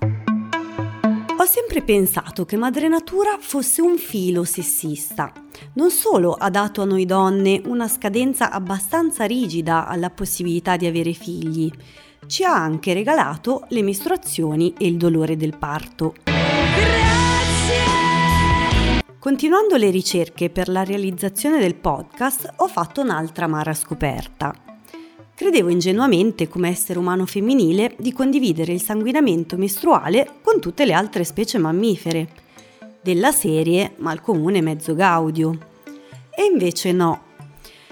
Ho 1.38 1.44
sempre 1.44 1.82
pensato 1.82 2.44
che 2.44 2.56
Madre 2.56 2.88
Natura 2.88 3.36
fosse 3.38 3.80
un 3.80 3.96
filo 3.96 4.42
sessista. 4.42 5.32
Non 5.74 5.92
solo 5.92 6.32
ha 6.32 6.50
dato 6.50 6.82
a 6.82 6.84
noi 6.84 7.06
donne 7.06 7.62
una 7.66 7.86
scadenza 7.86 8.50
abbastanza 8.50 9.24
rigida 9.24 9.86
alla 9.86 10.10
possibilità 10.10 10.76
di 10.76 10.86
avere 10.86 11.12
figli, 11.12 11.70
ci 12.26 12.42
ha 12.42 12.52
anche 12.52 12.92
regalato 12.92 13.66
le 13.68 13.82
mestruazioni 13.84 14.74
e 14.76 14.88
il 14.88 14.96
dolore 14.96 15.36
del 15.36 15.56
parto. 15.56 16.14
Continuando 19.24 19.78
le 19.78 19.88
ricerche 19.88 20.50
per 20.50 20.68
la 20.68 20.84
realizzazione 20.84 21.58
del 21.58 21.76
podcast, 21.76 22.56
ho 22.56 22.68
fatto 22.68 23.00
un'altra 23.00 23.46
amara 23.46 23.72
scoperta. 23.72 24.54
Credevo 25.34 25.70
ingenuamente 25.70 26.46
come 26.46 26.68
essere 26.68 26.98
umano 26.98 27.24
femminile 27.24 27.94
di 27.98 28.12
condividere 28.12 28.74
il 28.74 28.82
sanguinamento 28.82 29.56
mestruale 29.56 30.28
con 30.42 30.60
tutte 30.60 30.84
le 30.84 30.92
altre 30.92 31.24
specie 31.24 31.56
mammifere, 31.56 32.28
della 33.00 33.32
serie 33.32 33.94
mal 33.96 34.20
comune 34.20 34.60
mezzo 34.60 34.94
gaudio. 34.94 35.56
E 36.28 36.44
invece 36.44 36.92
no. 36.92 37.22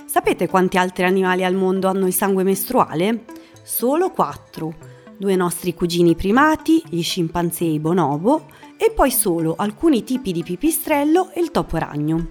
Sapete 0.05 0.49
quanti 0.49 0.77
altri 0.77 1.05
animali 1.05 1.45
al 1.45 1.55
mondo 1.55 1.89
hanno 1.89 2.07
il 2.07 2.12
sangue 2.12 2.43
mestruale? 2.43 3.25
Solo 3.62 4.11
quattro. 4.11 4.75
Due 5.17 5.35
nostri 5.35 5.73
cugini 5.73 6.15
primati, 6.15 6.83
gli 6.91 7.03
scimpanzé 7.03 7.65
e 7.65 7.73
i 7.73 7.79
bonobo, 7.79 8.49
e 8.83 8.91
poi 8.91 9.12
solo 9.12 9.55
alcuni 9.57 10.03
tipi 10.03 10.33
di 10.33 10.43
pipistrello 10.43 11.31
e 11.31 11.41
il 11.41 11.53
topo 11.53 11.77
ragno. 11.77 12.31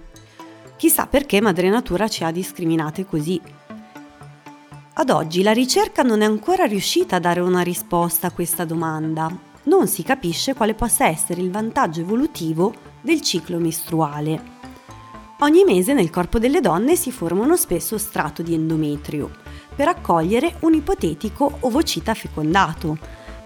Chissà 0.76 1.06
perché 1.06 1.40
Madre 1.40 1.70
Natura 1.70 2.08
ci 2.08 2.24
ha 2.24 2.30
discriminate 2.30 3.06
così. 3.06 3.40
Ad 4.92 5.08
oggi 5.08 5.42
la 5.42 5.52
ricerca 5.52 6.02
non 6.02 6.20
è 6.20 6.26
ancora 6.26 6.64
riuscita 6.64 7.16
a 7.16 7.20
dare 7.20 7.40
una 7.40 7.62
risposta 7.62 8.26
a 8.26 8.32
questa 8.32 8.66
domanda. 8.66 9.34
Non 9.62 9.88
si 9.88 10.02
capisce 10.02 10.52
quale 10.52 10.74
possa 10.74 11.06
essere 11.06 11.40
il 11.40 11.50
vantaggio 11.50 12.02
evolutivo 12.02 12.74
del 13.00 13.22
ciclo 13.22 13.58
mestruale. 13.58 14.42
Ogni 15.38 15.64
mese 15.64 15.94
nel 15.94 16.10
corpo 16.10 16.38
delle 16.38 16.60
donne 16.60 16.96
si 16.96 17.10
forma 17.10 17.44
uno 17.44 17.56
spesso 17.56 17.96
strato 17.96 18.42
di 18.42 18.52
endometrio 18.52 19.30
per 19.74 19.88
accogliere 19.88 20.56
un 20.60 20.74
ipotetico 20.74 21.56
ovocita 21.60 22.12
fecondato, 22.12 22.98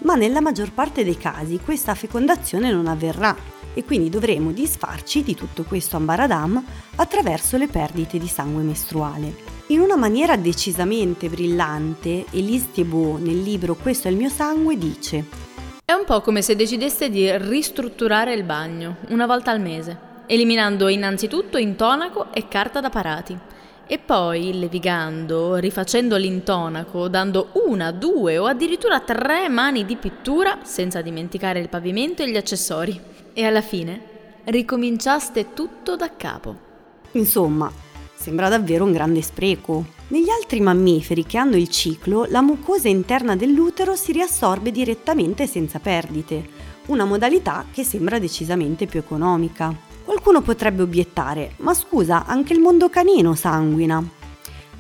ma 0.07 0.15
nella 0.15 0.41
maggior 0.41 0.73
parte 0.73 1.03
dei 1.03 1.19
casi 1.19 1.59
questa 1.59 1.97
fecondazione 1.97 2.71
non 2.71 2.87
avverrà 2.87 3.37
e 3.75 3.85
quindi 3.85 4.09
dovremo 4.09 4.53
disfarci 4.53 5.25
di 5.25 5.35
tutto 5.35 5.65
questo 5.65 5.97
ambaradam 5.97 6.65
attraverso 6.95 7.57
le 7.57 7.67
perdite 7.67 8.17
di 8.17 8.29
sangue 8.29 8.63
mestruale. 8.63 9.35
In 9.67 9.81
una 9.81 9.97
maniera 9.97 10.37
decisamente 10.37 11.29
brillante, 11.29 12.25
Elise 12.31 12.71
Thiebaud 12.73 13.21
nel 13.21 13.43
libro 13.43 13.75
Questo 13.75 14.07
è 14.07 14.13
il 14.13 14.17
mio 14.17 14.29
sangue 14.29 14.79
dice 14.79 15.25
È 15.85 15.93
un 15.93 16.05
po' 16.07 16.21
come 16.21 16.41
se 16.41 16.55
decideste 16.55 17.11
di 17.11 17.37
ristrutturare 17.37 18.33
il 18.33 18.45
bagno 18.45 18.99
una 19.09 19.27
volta 19.27 19.51
al 19.51 19.61
mese, 19.61 19.99
eliminando 20.27 20.87
innanzitutto 20.87 21.59
intonaco 21.59 22.33
e 22.33 22.47
carta 22.47 22.81
da 22.81 22.91
parati. 22.91 23.46
E 23.89 23.99
poi, 23.99 24.59
levigando, 24.59 25.55
rifacendo 25.57 26.17
l'intonaco, 26.17 27.07
dando 27.07 27.51
una, 27.67 27.93
due 27.93 28.37
o 28.37 28.47
addirittura 28.47 28.99
tre 28.99 29.49
mani 29.49 29.85
di 29.85 29.95
pittura, 29.95 30.59
senza 30.63 31.03
dimenticare 31.03 31.61
il 31.61 31.69
pavimento 31.69 32.23
e 32.23 32.31
gli 32.31 32.37
accessori. 32.37 33.01
E 33.33 33.45
alla 33.45 33.61
fine 33.61 34.15
ricominciaste 34.45 35.53
tutto 35.53 35.95
da 35.95 36.17
capo. 36.17 36.57
Insomma, 37.13 37.71
sembra 38.15 38.49
davvero 38.49 38.85
un 38.85 38.93
grande 38.93 39.23
spreco. 39.23 39.85
Negli 40.09 40.31
altri 40.31 40.61
mammiferi 40.61 41.25
che 41.25 41.39
hanno 41.39 41.57
il 41.57 41.69
ciclo, 41.69 42.27
la 42.29 42.43
mucosa 42.43 42.89
interna 42.89 43.37
dell'utero 43.37 43.95
si 43.95 44.11
riassorbe 44.11 44.73
direttamente 44.73 45.47
senza 45.47 45.79
perdite, 45.79 46.45
una 46.87 47.05
modalità 47.05 47.67
che 47.73 47.85
sembra 47.85 48.19
decisamente 48.19 48.87
più 48.87 48.99
economica. 48.99 49.86
Qualcuno 50.07 50.41
potrebbe 50.41 50.83
obiettare, 50.83 51.55
ma 51.57 51.75
scusa, 51.75 52.27
anche 52.27 52.53
il 52.53 52.61
mondo 52.61 52.89
canino 52.89 53.35
sanguina. 53.35 54.01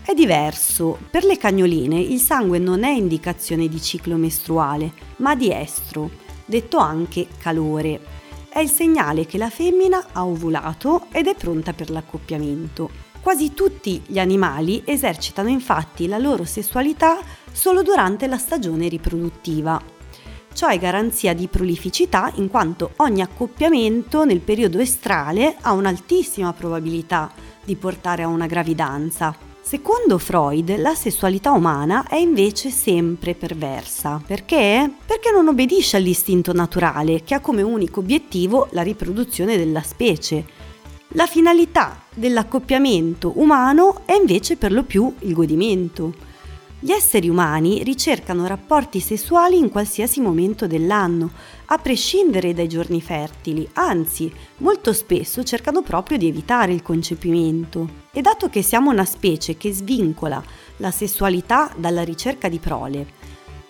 È 0.00 0.14
diverso. 0.14 0.96
Per 1.10 1.24
le 1.24 1.36
cagnoline 1.36 1.98
il 1.98 2.20
sangue 2.20 2.60
non 2.60 2.84
è 2.84 2.90
indicazione 2.90 3.66
di 3.66 3.82
ciclo 3.82 4.14
mestruale, 4.14 4.92
ma 5.16 5.34
di 5.34 5.52
estro, 5.52 6.10
detto 6.44 6.76
anche 6.76 7.26
calore. 7.38 8.00
È 8.48 8.60
il 8.60 8.70
segnale 8.70 9.26
che 9.26 9.36
la 9.36 9.50
femmina 9.50 10.06
ha 10.12 10.24
ovulato 10.24 11.06
ed 11.10 11.26
è 11.26 11.34
pronta 11.34 11.72
per 11.72 11.90
l'accoppiamento. 11.90 12.88
Quasi 13.20 13.52
tutti 13.52 14.00
gli 14.06 14.20
animali 14.20 14.82
esercitano 14.84 15.48
infatti 15.48 16.06
la 16.06 16.18
loro 16.18 16.44
sessualità 16.44 17.18
solo 17.50 17.82
durante 17.82 18.28
la 18.28 18.38
stagione 18.38 18.86
riproduttiva. 18.86 19.95
Ciò 20.56 20.68
è 20.68 20.78
garanzia 20.78 21.34
di 21.34 21.48
prolificità 21.48 22.32
in 22.36 22.48
quanto 22.48 22.92
ogni 22.96 23.20
accoppiamento 23.20 24.24
nel 24.24 24.40
periodo 24.40 24.78
estrale 24.78 25.54
ha 25.60 25.72
un'altissima 25.72 26.54
probabilità 26.54 27.30
di 27.62 27.76
portare 27.76 28.22
a 28.22 28.28
una 28.28 28.46
gravidanza. 28.46 29.36
Secondo 29.60 30.16
Freud, 30.16 30.78
la 30.78 30.94
sessualità 30.94 31.50
umana 31.50 32.06
è 32.08 32.16
invece 32.16 32.70
sempre 32.70 33.34
perversa. 33.34 34.18
Perché? 34.26 34.90
Perché 35.04 35.30
non 35.30 35.46
obbedisce 35.46 35.98
all'istinto 35.98 36.54
naturale, 36.54 37.22
che 37.22 37.34
ha 37.34 37.40
come 37.40 37.60
unico 37.60 38.00
obiettivo 38.00 38.68
la 38.70 38.80
riproduzione 38.80 39.58
della 39.58 39.82
specie. 39.82 40.42
La 41.08 41.26
finalità 41.26 42.00
dell'accoppiamento 42.14 43.32
umano 43.34 44.00
è 44.06 44.14
invece 44.14 44.56
per 44.56 44.72
lo 44.72 44.84
più 44.84 45.12
il 45.18 45.34
godimento. 45.34 46.14
Gli 46.86 46.92
esseri 46.92 47.28
umani 47.28 47.82
ricercano 47.82 48.46
rapporti 48.46 49.00
sessuali 49.00 49.58
in 49.58 49.70
qualsiasi 49.70 50.20
momento 50.20 50.68
dell'anno, 50.68 51.32
a 51.64 51.78
prescindere 51.78 52.54
dai 52.54 52.68
giorni 52.68 53.02
fertili, 53.02 53.68
anzi, 53.72 54.32
molto 54.58 54.92
spesso 54.92 55.42
cercano 55.42 55.82
proprio 55.82 56.16
di 56.16 56.28
evitare 56.28 56.72
il 56.72 56.82
concepimento. 56.82 58.04
E 58.12 58.20
dato 58.20 58.48
che 58.48 58.62
siamo 58.62 58.92
una 58.92 59.04
specie 59.04 59.56
che 59.56 59.72
svincola 59.72 60.40
la 60.76 60.92
sessualità 60.92 61.74
dalla 61.76 62.04
ricerca 62.04 62.48
di 62.48 62.60
prole, 62.60 63.14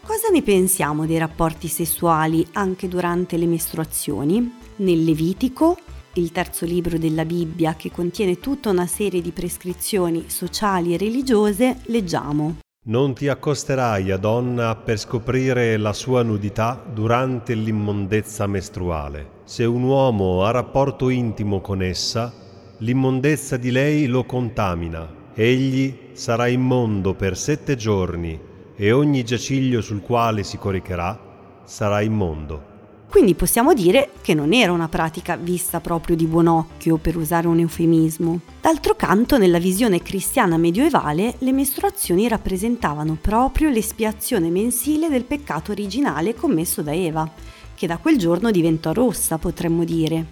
cosa 0.03 0.29
ne 0.31 0.43
pensiamo 0.43 1.07
dei 1.07 1.17
rapporti 1.17 1.69
sessuali 1.69 2.47
anche 2.53 2.87
durante 2.87 3.39
le 3.39 3.47
mestruazioni? 3.47 4.57
Nel 4.77 5.05
Levitico, 5.05 5.79
il 6.17 6.33
terzo 6.33 6.67
libro 6.67 6.99
della 6.99 7.25
Bibbia 7.25 7.77
che 7.77 7.91
contiene 7.91 8.41
tutta 8.41 8.69
una 8.69 8.87
serie 8.87 9.23
di 9.23 9.31
prescrizioni 9.31 10.29
sociali 10.29 10.93
e 10.93 10.99
religiose, 10.99 11.79
leggiamo 11.87 12.59
non 12.89 13.15
ti 13.15 13.27
accosterai 13.27 14.13
a 14.13 14.17
donna 14.17 14.77
per 14.77 14.97
scoprire 14.99 15.77
la 15.77 15.93
sua 15.93 16.23
nudità 16.23 16.81
durante 16.93 17.55
l'immondezza 17.55 18.47
mestruale. 18.47 19.31
Se 19.43 19.65
un 19.65 19.83
uomo 19.83 20.45
ha 20.45 20.53
rapporto 20.53 21.09
intimo 21.09 21.61
con 21.61 21.83
essa, 21.83 22.33
l'immondezza 22.79 23.57
di 23.57 23.73
lei 23.73 24.07
lo 24.07 24.25
contamina. 24.25 25.13
Egli 25.35 26.11
sarà 26.13 26.47
immondo 26.47 27.15
per 27.15 27.37
sette 27.37 27.75
giorni 27.75 28.41
e 28.77 28.93
ogni 28.93 29.25
giaciglio 29.25 29.81
sul 29.81 30.01
quale 30.01 30.45
si 30.45 30.57
coricherà 30.57 31.19
sarà 31.65 32.03
immondo. 32.03 32.76
Quindi 33.09 33.35
possiamo 33.35 33.73
dire 33.73 34.11
che 34.21 34.35
non 34.35 34.53
era 34.53 34.73
una 34.73 34.89
pratica 34.89 35.37
vista 35.37 35.81
proprio 35.81 36.17
di 36.17 36.27
buon 36.27 36.49
occhio, 36.49 36.97
per 36.97 37.17
usare 37.17 37.47
un 37.47 37.59
eufemismo. 37.61 38.41
D'altro 38.61 38.95
canto, 38.95 39.39
nella 39.39 39.59
visione 39.59 40.03
cristiana 40.03 40.59
medievale, 40.59 41.37
le 41.39 41.53
mestruazioni 41.53 42.29
rappresentavano 42.29 43.17
proprio 43.19 43.71
l'espiazione 43.71 44.51
mensile 44.51 45.09
del 45.09 45.25
peccato 45.25 45.71
originale 45.71 46.35
commesso 46.35 46.83
da 46.83 46.93
Eva, 46.93 47.31
che 47.75 47.87
da 47.87 47.97
quel 47.97 48.19
giorno 48.19 48.51
diventò 48.51 48.93
rossa, 48.93 49.39
potremmo 49.39 49.85
dire. 49.85 50.27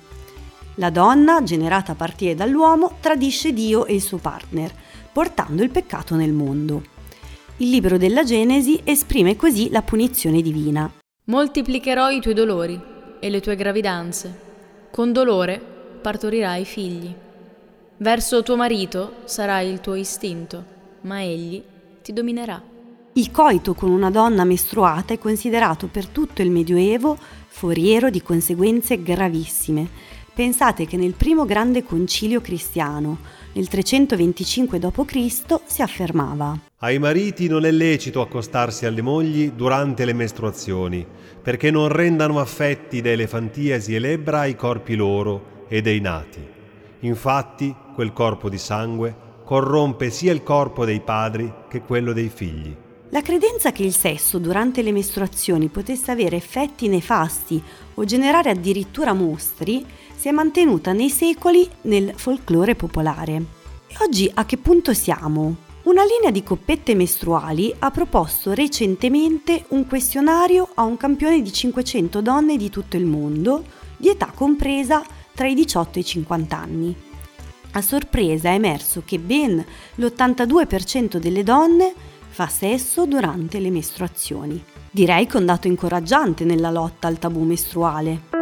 La 0.76 0.90
donna, 0.90 1.42
generata 1.42 1.92
a 1.92 1.94
partire 1.94 2.34
dall'uomo, 2.34 2.96
tradisce 3.00 3.52
Dio 3.52 3.86
e 3.86 3.94
il 3.94 4.02
suo 4.02 4.18
partner, 4.18 4.74
portando 5.12 5.62
il 5.62 5.70
peccato 5.70 6.16
nel 6.16 6.32
mondo. 6.32 6.82
Il 7.58 7.70
libro 7.70 7.96
della 7.96 8.24
Genesi 8.24 8.80
esprime 8.82 9.36
così 9.36 9.70
la 9.70 9.82
punizione 9.82 10.42
divina. 10.42 10.90
Moltiplicherò 11.26 12.10
i 12.10 12.20
tuoi 12.20 12.34
dolori 12.34 12.78
e 13.18 13.30
le 13.30 13.40
tue 13.40 13.56
gravidanze. 13.56 14.40
Con 14.90 15.10
dolore 15.10 15.58
partorirai 16.02 16.66
figli. 16.66 17.10
Verso 17.96 18.42
tuo 18.42 18.56
marito 18.56 19.14
sarai 19.24 19.70
il 19.70 19.80
tuo 19.80 19.94
istinto, 19.94 20.62
ma 21.00 21.22
egli 21.22 21.62
ti 22.02 22.12
dominerà. 22.12 22.62
Il 23.14 23.30
coito 23.30 23.72
con 23.72 23.88
una 23.90 24.10
donna 24.10 24.44
mestruata 24.44 25.14
è 25.14 25.18
considerato 25.18 25.86
per 25.86 26.08
tutto 26.08 26.42
il 26.42 26.50
Medioevo 26.50 27.16
foriero 27.46 28.10
di 28.10 28.20
conseguenze 28.20 29.02
gravissime. 29.02 29.88
Pensate 30.34 30.84
che 30.84 30.98
nel 30.98 31.14
primo 31.14 31.46
grande 31.46 31.84
concilio 31.84 32.42
cristiano, 32.42 33.16
nel 33.54 33.68
325 33.68 34.78
d.C., 34.78 35.60
si 35.64 35.82
affermava 35.82 36.58
Ai 36.78 36.98
mariti 36.98 37.48
non 37.48 37.64
è 37.64 37.70
lecito 37.70 38.20
accostarsi 38.20 38.86
alle 38.86 39.02
mogli 39.02 39.52
durante 39.52 40.04
le 40.04 40.12
mestruazioni, 40.12 41.06
perché 41.42 41.70
non 41.70 41.88
rendano 41.88 42.40
affetti 42.40 43.00
da 43.00 43.10
elefantiasi 43.10 43.94
e 43.94 43.98
lebbra 43.98 44.40
ai 44.40 44.56
corpi 44.56 44.94
loro 44.94 45.66
e 45.68 45.80
dei 45.80 46.00
nati. 46.00 46.46
Infatti, 47.00 47.74
quel 47.94 48.12
corpo 48.12 48.48
di 48.48 48.58
sangue 48.58 49.14
corrompe 49.44 50.10
sia 50.10 50.32
il 50.32 50.42
corpo 50.42 50.84
dei 50.84 51.00
padri 51.00 51.52
che 51.68 51.82
quello 51.82 52.12
dei 52.12 52.28
figli. 52.28 52.76
La 53.10 53.20
credenza 53.20 53.70
che 53.70 53.84
il 53.84 53.94
sesso 53.94 54.38
durante 54.38 54.82
le 54.82 54.90
mestruazioni 54.90 55.68
potesse 55.68 56.10
avere 56.10 56.34
effetti 56.34 56.88
nefasti 56.88 57.62
o 57.94 58.04
generare 58.04 58.50
addirittura 58.50 59.12
mostri 59.12 59.86
si 60.24 60.30
è 60.30 60.32
mantenuta 60.32 60.94
nei 60.94 61.10
secoli 61.10 61.68
nel 61.82 62.14
folklore 62.16 62.74
popolare. 62.74 63.44
E 63.86 63.94
oggi 64.00 64.30
a 64.32 64.46
che 64.46 64.56
punto 64.56 64.94
siamo? 64.94 65.56
Una 65.82 66.02
linea 66.02 66.30
di 66.30 66.42
coppette 66.42 66.94
mestruali 66.94 67.74
ha 67.80 67.90
proposto 67.90 68.54
recentemente 68.54 69.66
un 69.68 69.86
questionario 69.86 70.70
a 70.76 70.84
un 70.84 70.96
campione 70.96 71.42
di 71.42 71.52
500 71.52 72.22
donne 72.22 72.56
di 72.56 72.70
tutto 72.70 72.96
il 72.96 73.04
mondo, 73.04 73.64
di 73.98 74.08
età 74.08 74.32
compresa 74.34 75.04
tra 75.34 75.46
i 75.46 75.52
18 75.52 75.98
e 75.98 76.00
i 76.00 76.04
50 76.06 76.56
anni. 76.56 76.96
A 77.72 77.82
sorpresa 77.82 78.48
è 78.48 78.54
emerso 78.54 79.02
che 79.04 79.18
ben 79.18 79.62
l'82% 79.96 81.18
delle 81.18 81.42
donne 81.42 81.92
fa 82.30 82.48
sesso 82.48 83.04
durante 83.04 83.58
le 83.58 83.68
mestruazioni. 83.68 84.64
Direi 84.90 85.26
che 85.26 85.36
è 85.36 85.40
un 85.40 85.44
dato 85.44 85.66
incoraggiante 85.66 86.44
nella 86.44 86.70
lotta 86.70 87.08
al 87.08 87.18
tabù 87.18 87.42
mestruale. 87.42 88.33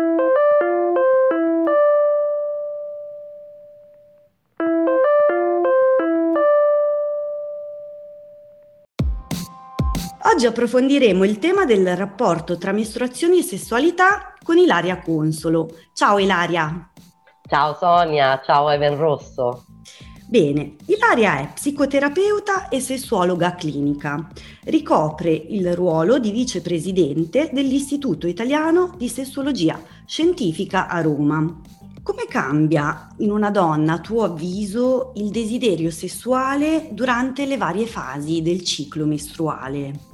Oggi 10.43 10.51
approfondiremo 10.51 11.23
il 11.23 11.39
tema 11.39 11.65
del 11.65 11.97
rapporto 11.97 12.59
tra 12.59 12.73
mestruazioni 12.73 13.39
e 13.39 13.43
sessualità 13.43 14.35
con 14.43 14.59
Ilaria 14.59 15.01
Consolo. 15.01 15.69
Ciao 15.93 16.19
Ilaria. 16.19 16.91
Ciao 17.49 17.77
Sonia, 17.79 18.43
ciao 18.45 18.69
Even 18.71 18.97
Rosso. 18.97 19.67
Bene, 20.27 20.75
Ilaria 20.87 21.39
è 21.39 21.53
psicoterapeuta 21.55 22.69
e 22.71 22.81
sessuologa 22.81 23.55
clinica. 23.55 24.29
Ricopre 24.65 25.31
il 25.31 25.77
ruolo 25.77 26.19
di 26.19 26.33
vicepresidente 26.33 27.51
dell'Istituto 27.53 28.27
Italiano 28.27 28.97
di 28.99 29.09
Sessuologia 29.09 29.81
Scientifica 30.05 30.89
a 30.89 31.01
Roma. 31.03 31.61
Come 32.03 32.25
cambia 32.29 33.15
in 33.19 33.31
una 33.31 33.53
donna, 33.53 33.93
a 33.93 34.01
tuo 34.01 34.25
avviso, 34.25 35.13
il 35.15 35.31
desiderio 35.31 35.93
sessuale 35.93 36.89
durante 36.91 37.47
le 37.47 37.57
varie 37.57 37.87
fasi 37.87 38.43
del 38.43 38.65
ciclo 38.65 39.07
mestruale? 39.07 40.11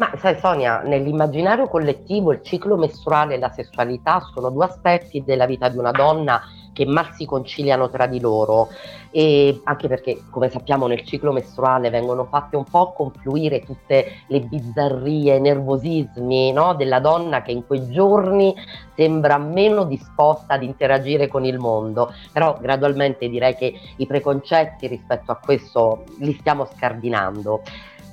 Ma 0.00 0.10
sai 0.16 0.38
Sonia, 0.38 0.80
nell'immaginario 0.80 1.68
collettivo 1.68 2.32
il 2.32 2.40
ciclo 2.42 2.78
mestruale 2.78 3.34
e 3.34 3.38
la 3.38 3.50
sessualità 3.50 4.22
sono 4.32 4.48
due 4.48 4.64
aspetti 4.64 5.22
della 5.22 5.44
vita 5.44 5.68
di 5.68 5.76
una 5.76 5.90
donna 5.90 6.40
che 6.72 6.86
mal 6.86 7.12
si 7.12 7.26
conciliano 7.26 7.90
tra 7.90 8.06
di 8.06 8.18
loro 8.18 8.68
e 9.10 9.60
anche 9.62 9.88
perché 9.88 10.22
come 10.30 10.48
sappiamo 10.48 10.86
nel 10.86 11.04
ciclo 11.04 11.32
mestruale 11.32 11.90
vengono 11.90 12.24
fatte 12.24 12.56
un 12.56 12.64
po' 12.64 12.94
confluire 12.94 13.60
tutte 13.60 14.22
le 14.28 14.40
bizzarrie, 14.40 15.36
i 15.36 15.40
nervosismi 15.42 16.50
no? 16.50 16.72
della 16.72 17.00
donna 17.00 17.42
che 17.42 17.52
in 17.52 17.66
quei 17.66 17.90
giorni 17.90 18.54
sembra 18.94 19.36
meno 19.36 19.84
disposta 19.84 20.54
ad 20.54 20.62
interagire 20.62 21.28
con 21.28 21.44
il 21.44 21.58
mondo, 21.58 22.10
però 22.32 22.56
gradualmente 22.58 23.28
direi 23.28 23.54
che 23.54 23.78
i 23.96 24.06
preconcetti 24.06 24.86
rispetto 24.86 25.30
a 25.30 25.36
questo 25.36 26.04
li 26.20 26.32
stiamo 26.40 26.64
scardinando. 26.64 27.60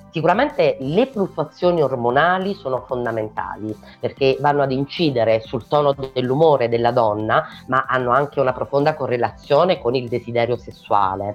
Sicuramente 0.10 0.78
le 0.80 1.06
fluttuazioni 1.08 1.82
ormonali 1.82 2.54
sono 2.54 2.84
fondamentali 2.88 3.76
perché 4.00 4.38
vanno 4.40 4.64
ad 4.64 4.72
incidere 4.72 5.42
sul 5.42 5.68
tono 5.68 5.94
dell'umore 6.14 6.70
della 6.70 6.92
donna, 6.92 7.46
ma 7.68 7.86
hanno 7.88 8.12
anche 8.12 8.40
una 8.40 8.54
profonda 8.54 8.96
correlazione 8.96 9.80
con 9.80 9.96
il 9.96 10.08
desiderio 10.08 10.58
sessuale. 10.58 11.34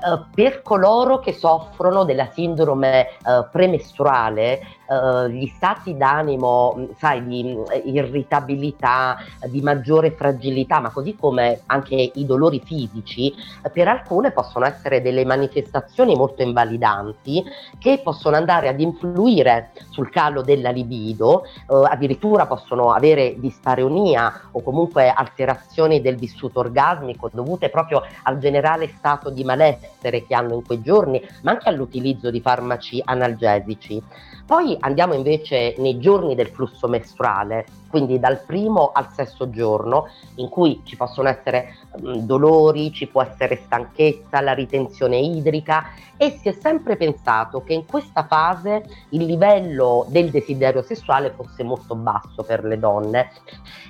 Uh, 0.00 0.24
per 0.34 0.62
coloro 0.62 1.18
che 1.18 1.34
soffrono 1.34 2.04
della 2.04 2.30
sindrome 2.32 3.08
uh, 3.22 3.48
premestruale, 3.50 4.60
eh, 4.90 5.30
gli 5.30 5.46
stati 5.46 5.96
d'animo, 5.96 6.88
sai, 6.98 7.24
di 7.24 7.56
irritabilità, 7.84 9.18
di 9.46 9.60
maggiore 9.62 10.10
fragilità, 10.10 10.80
ma 10.80 10.90
così 10.90 11.14
come 11.14 11.60
anche 11.66 12.10
i 12.14 12.26
dolori 12.26 12.60
fisici, 12.64 13.32
per 13.72 13.86
alcune 13.86 14.32
possono 14.32 14.66
essere 14.66 15.00
delle 15.00 15.24
manifestazioni 15.24 16.16
molto 16.16 16.42
invalidanti 16.42 17.44
che 17.78 18.00
possono 18.02 18.34
andare 18.34 18.66
ad 18.66 18.80
influire 18.80 19.70
sul 19.90 20.10
calo 20.10 20.42
della 20.42 20.70
libido, 20.70 21.44
eh, 21.44 21.48
addirittura 21.68 22.46
possono 22.46 22.90
avere 22.90 23.36
dispareunia 23.38 24.48
o 24.50 24.62
comunque 24.62 25.08
alterazioni 25.08 26.00
del 26.00 26.16
vissuto 26.16 26.58
orgasmico 26.58 27.30
dovute 27.32 27.68
proprio 27.68 28.02
al 28.24 28.38
generale 28.38 28.88
stato 28.88 29.30
di 29.30 29.44
malessere 29.44 30.26
che 30.26 30.34
hanno 30.34 30.54
in 30.54 30.64
quei 30.64 30.82
giorni, 30.82 31.22
ma 31.42 31.52
anche 31.52 31.68
all'utilizzo 31.68 32.30
di 32.30 32.40
farmaci 32.40 33.00
analgesici. 33.04 34.02
Poi 34.50 34.76
andiamo 34.80 35.14
invece 35.14 35.76
nei 35.78 36.00
giorni 36.00 36.34
del 36.34 36.48
flusso 36.48 36.88
mestruale, 36.88 37.66
quindi 37.88 38.18
dal 38.18 38.42
primo 38.44 38.90
al 38.92 39.06
sesto 39.12 39.48
giorno, 39.48 40.08
in 40.38 40.48
cui 40.48 40.82
ci 40.84 40.96
possono 40.96 41.28
essere 41.28 41.76
mh, 42.00 42.16
dolori, 42.22 42.92
ci 42.92 43.06
può 43.06 43.22
essere 43.22 43.60
stanchezza, 43.64 44.40
la 44.40 44.52
ritenzione 44.52 45.18
idrica 45.18 45.90
e 46.16 46.36
si 46.42 46.48
è 46.48 46.52
sempre 46.52 46.96
pensato 46.96 47.62
che 47.62 47.74
in 47.74 47.86
questa 47.86 48.26
fase 48.26 48.82
il 49.10 49.24
livello 49.24 50.04
del 50.08 50.30
desiderio 50.30 50.82
sessuale 50.82 51.30
fosse 51.30 51.62
molto 51.62 51.94
basso 51.94 52.42
per 52.42 52.64
le 52.64 52.80
donne. 52.80 53.30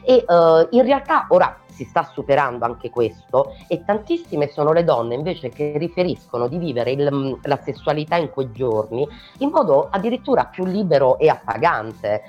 E 0.04 0.26
uh, 0.28 0.68
in 0.76 0.82
realtà 0.82 1.24
ora 1.30 1.58
si 1.80 1.84
sta 1.86 2.10
superando 2.12 2.66
anche 2.66 2.90
questo 2.90 3.54
e 3.66 3.82
tantissime 3.84 4.48
sono 4.48 4.72
le 4.72 4.84
donne 4.84 5.14
invece 5.14 5.48
che 5.48 5.72
riferiscono 5.78 6.46
di 6.46 6.58
vivere 6.58 6.90
il, 6.90 7.38
la 7.42 7.58
sessualità 7.62 8.16
in 8.16 8.28
quei 8.28 8.52
giorni 8.52 9.08
in 9.38 9.48
modo 9.48 9.88
addirittura 9.90 10.44
più 10.44 10.66
libero 10.66 11.18
e 11.18 11.28
appagante 11.28 12.22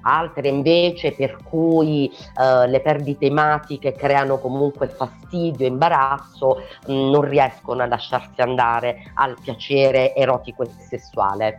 altre 0.00 0.48
invece 0.48 1.12
per 1.12 1.36
cui 1.42 2.08
eh, 2.08 2.66
le 2.68 2.80
perdite 2.80 3.26
ematiche 3.26 3.92
creano 3.92 4.38
comunque 4.38 4.86
fastidio, 4.86 5.66
imbarazzo, 5.66 6.62
mh, 6.86 6.92
mm, 6.92 7.10
non 7.10 7.22
riescono 7.22 7.82
a 7.82 7.86
lasciarsi 7.86 8.40
andare 8.40 9.10
al 9.14 9.36
piacere 9.40 10.14
erotico 10.14 10.62
e 10.62 10.68
sessuale. 10.78 11.58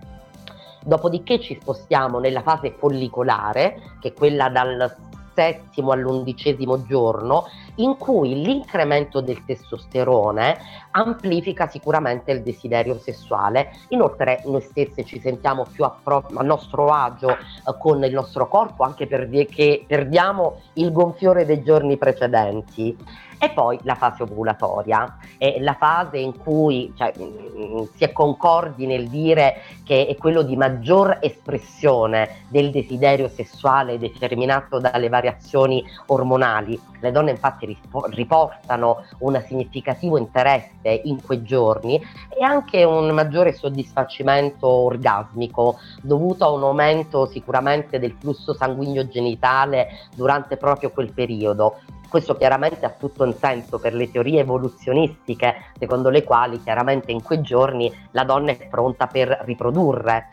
Dopodiché 0.82 1.42
ci 1.42 1.58
spostiamo 1.60 2.20
nella 2.20 2.42
fase 2.42 2.72
follicolare, 2.72 3.98
che 4.00 4.10
è 4.10 4.14
quella 4.14 4.48
dal 4.48 4.96
settimo 5.38 5.92
all'undicesimo 5.92 6.84
giorno, 6.88 7.44
in 7.78 7.98
cui 7.98 8.42
l'incremento 8.42 9.22
del 9.22 9.44
testosterone 9.46 10.58
amplifica 10.92 11.68
sicuramente 11.68 12.32
il 12.32 12.42
desiderio 12.42 12.98
sessuale. 12.98 13.72
Inoltre 13.90 14.42
noi 14.46 14.62
stesse 14.62 15.04
ci 15.04 15.20
sentiamo 15.20 15.66
più 15.72 15.84
a, 15.84 15.96
pro- 16.02 16.26
a 16.34 16.44
nostro 16.44 16.88
agio 16.88 17.30
eh, 17.30 17.38
con 17.80 18.04
il 18.04 18.14
nostro 18.14 18.48
corpo 18.48 18.84
anche 18.84 19.08
perché 19.08 19.84
perdiamo 19.86 20.62
il 20.74 20.92
gonfiore 20.92 21.46
dei 21.46 21.64
giorni 21.64 21.98
precedenti. 21.98 23.26
E 23.40 23.52
poi 23.52 23.78
la 23.84 23.94
fase 23.94 24.24
ovulatoria, 24.24 25.18
è 25.38 25.58
la 25.60 25.76
fase 25.76 26.18
in 26.18 26.36
cui 26.40 26.92
cioè, 26.98 27.14
mm, 27.16 27.84
si 27.94 28.04
è 28.04 28.12
concordi 28.12 28.88
nel 28.88 29.08
dire 29.10 29.62
che 29.84 30.08
è 30.08 30.16
quello 30.16 30.42
di 30.42 30.56
maggior 30.56 31.20
espressione 31.22 32.46
del 32.48 32.72
desiderio 32.72 33.28
sessuale 33.28 34.00
determinato 34.00 34.80
dalle 34.80 35.08
variazioni 35.08 35.86
ormonali. 36.08 36.82
Le 37.00 37.12
donne 37.12 37.30
infatti 37.30 37.67
riportano 38.12 39.04
un 39.20 39.44
significativo 39.46 40.18
interesse 40.18 41.02
in 41.04 41.22
quei 41.22 41.44
giorni 41.44 42.02
e 42.30 42.44
anche 42.44 42.84
un 42.84 43.10
maggiore 43.10 43.54
soddisfacimento 43.54 44.68
orgasmico 44.68 45.80
dovuto 46.02 46.46
a 46.46 46.52
un 46.52 46.64
aumento 46.64 47.26
sicuramente 47.26 48.00
del 48.00 48.16
flusso 48.20 48.54
sanguigno 48.54 49.08
genitale 49.08 49.88
durante 50.16 50.58
proprio 50.58 50.92
quel 50.92 51.12
periodo. 51.14 51.80
Questo 52.10 52.38
chiaramente 52.38 52.86
ha 52.86 52.90
tutto 52.90 53.24
un 53.24 53.34
senso 53.34 53.80
per 53.80 53.94
le 53.94 54.10
teorie 54.10 54.40
evoluzionistiche, 54.40 55.72
secondo 55.78 56.10
le 56.10 56.24
quali 56.24 56.62
chiaramente 56.62 57.12
in 57.12 57.22
quei 57.22 57.42
giorni 57.42 57.94
la 58.12 58.24
donna 58.24 58.52
è 58.52 58.68
pronta 58.68 59.08
per 59.08 59.42
riprodurre. 59.44 60.30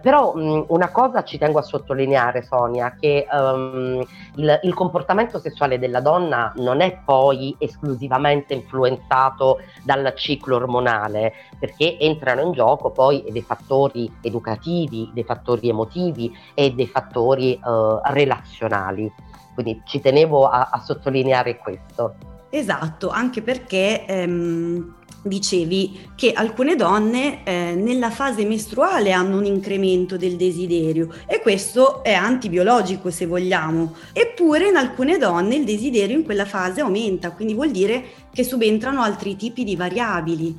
Però 0.00 0.34
mh, 0.34 0.66
una 0.68 0.90
cosa 0.90 1.22
ci 1.22 1.38
tengo 1.38 1.58
a 1.58 1.62
sottolineare, 1.62 2.42
Sonia, 2.42 2.96
che 2.98 3.26
um, 3.30 4.04
il, 4.36 4.60
il, 4.62 4.74
comportamento 4.74 5.38
sessuale 5.38 5.78
della 5.78 6.00
donna 6.00 6.52
non 6.56 6.80
è 6.80 6.98
poi 7.04 7.54
esclusivamente 7.58 8.54
influenzato 8.54 9.60
dal 9.82 10.12
ciclo 10.16 10.56
ormonale, 10.56 11.32
perché 11.58 11.98
entrano 11.98 12.42
in 12.42 12.52
gioco 12.52 12.90
poi 12.90 13.24
dei 13.30 13.42
fattori 13.42 14.10
educativi, 14.20 15.10
dei 15.14 15.24
fattori 15.24 15.68
emotivi 15.68 16.36
e 16.54 16.72
dei 16.72 16.88
fattori 16.88 17.58
uh, 17.62 18.00
relazionali. 18.02 19.10
Quindi 19.54 19.80
ci 19.84 20.00
tenevo 20.00 20.48
a, 20.48 20.70
a 20.72 20.80
sottolineare 20.80 21.56
questo. 21.58 22.33
Esatto, 22.54 23.08
anche 23.08 23.42
perché 23.42 24.06
ehm, 24.06 24.94
dicevi 25.24 26.10
che 26.14 26.32
alcune 26.32 26.76
donne 26.76 27.42
eh, 27.42 27.74
nella 27.74 28.10
fase 28.10 28.44
mestruale 28.44 29.10
hanno 29.10 29.38
un 29.38 29.44
incremento 29.44 30.16
del 30.16 30.36
desiderio 30.36 31.08
e 31.26 31.40
questo 31.40 32.04
è 32.04 32.12
antibiologico 32.12 33.10
se 33.10 33.26
vogliamo, 33.26 33.94
eppure 34.12 34.68
in 34.68 34.76
alcune 34.76 35.18
donne 35.18 35.56
il 35.56 35.64
desiderio 35.64 36.16
in 36.16 36.24
quella 36.24 36.44
fase 36.44 36.80
aumenta, 36.80 37.32
quindi 37.32 37.54
vuol 37.54 37.72
dire 37.72 38.04
che 38.32 38.44
subentrano 38.44 39.02
altri 39.02 39.34
tipi 39.34 39.64
di 39.64 39.74
variabili. 39.74 40.56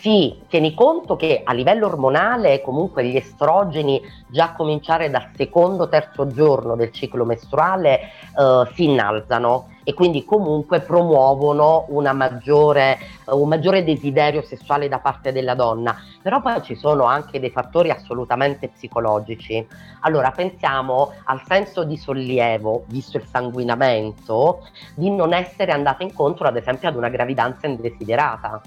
Sì, 0.00 0.36
tieni 0.48 0.74
conto 0.74 1.16
che 1.16 1.40
a 1.44 1.52
livello 1.52 1.86
ormonale 1.86 2.62
comunque 2.62 3.04
gli 3.04 3.16
estrogeni 3.16 4.00
già 4.28 4.44
a 4.44 4.54
cominciare 4.54 5.10
dal 5.10 5.30
secondo, 5.34 5.88
terzo 5.88 6.28
giorno 6.28 6.76
del 6.76 6.92
ciclo 6.92 7.24
mestruale 7.24 7.98
eh, 7.98 8.70
si 8.74 8.84
innalzano 8.84 9.71
e 9.84 9.94
quindi 9.94 10.24
comunque 10.24 10.80
promuovono 10.80 11.86
maggiore, 12.12 12.98
un 13.26 13.48
maggiore 13.48 13.84
desiderio 13.84 14.42
sessuale 14.42 14.88
da 14.88 14.98
parte 14.98 15.32
della 15.32 15.54
donna. 15.54 15.96
Però 16.22 16.40
poi 16.40 16.62
ci 16.62 16.74
sono 16.74 17.04
anche 17.04 17.40
dei 17.40 17.50
fattori 17.50 17.90
assolutamente 17.90 18.68
psicologici. 18.68 19.66
Allora 20.00 20.30
pensiamo 20.30 21.12
al 21.24 21.42
senso 21.46 21.84
di 21.84 21.96
sollievo, 21.96 22.84
visto 22.86 23.16
il 23.16 23.26
sanguinamento, 23.26 24.66
di 24.94 25.10
non 25.10 25.32
essere 25.32 25.72
andata 25.72 26.02
incontro 26.02 26.46
ad 26.46 26.56
esempio 26.56 26.88
ad 26.88 26.96
una 26.96 27.08
gravidanza 27.08 27.66
indesiderata 27.66 28.60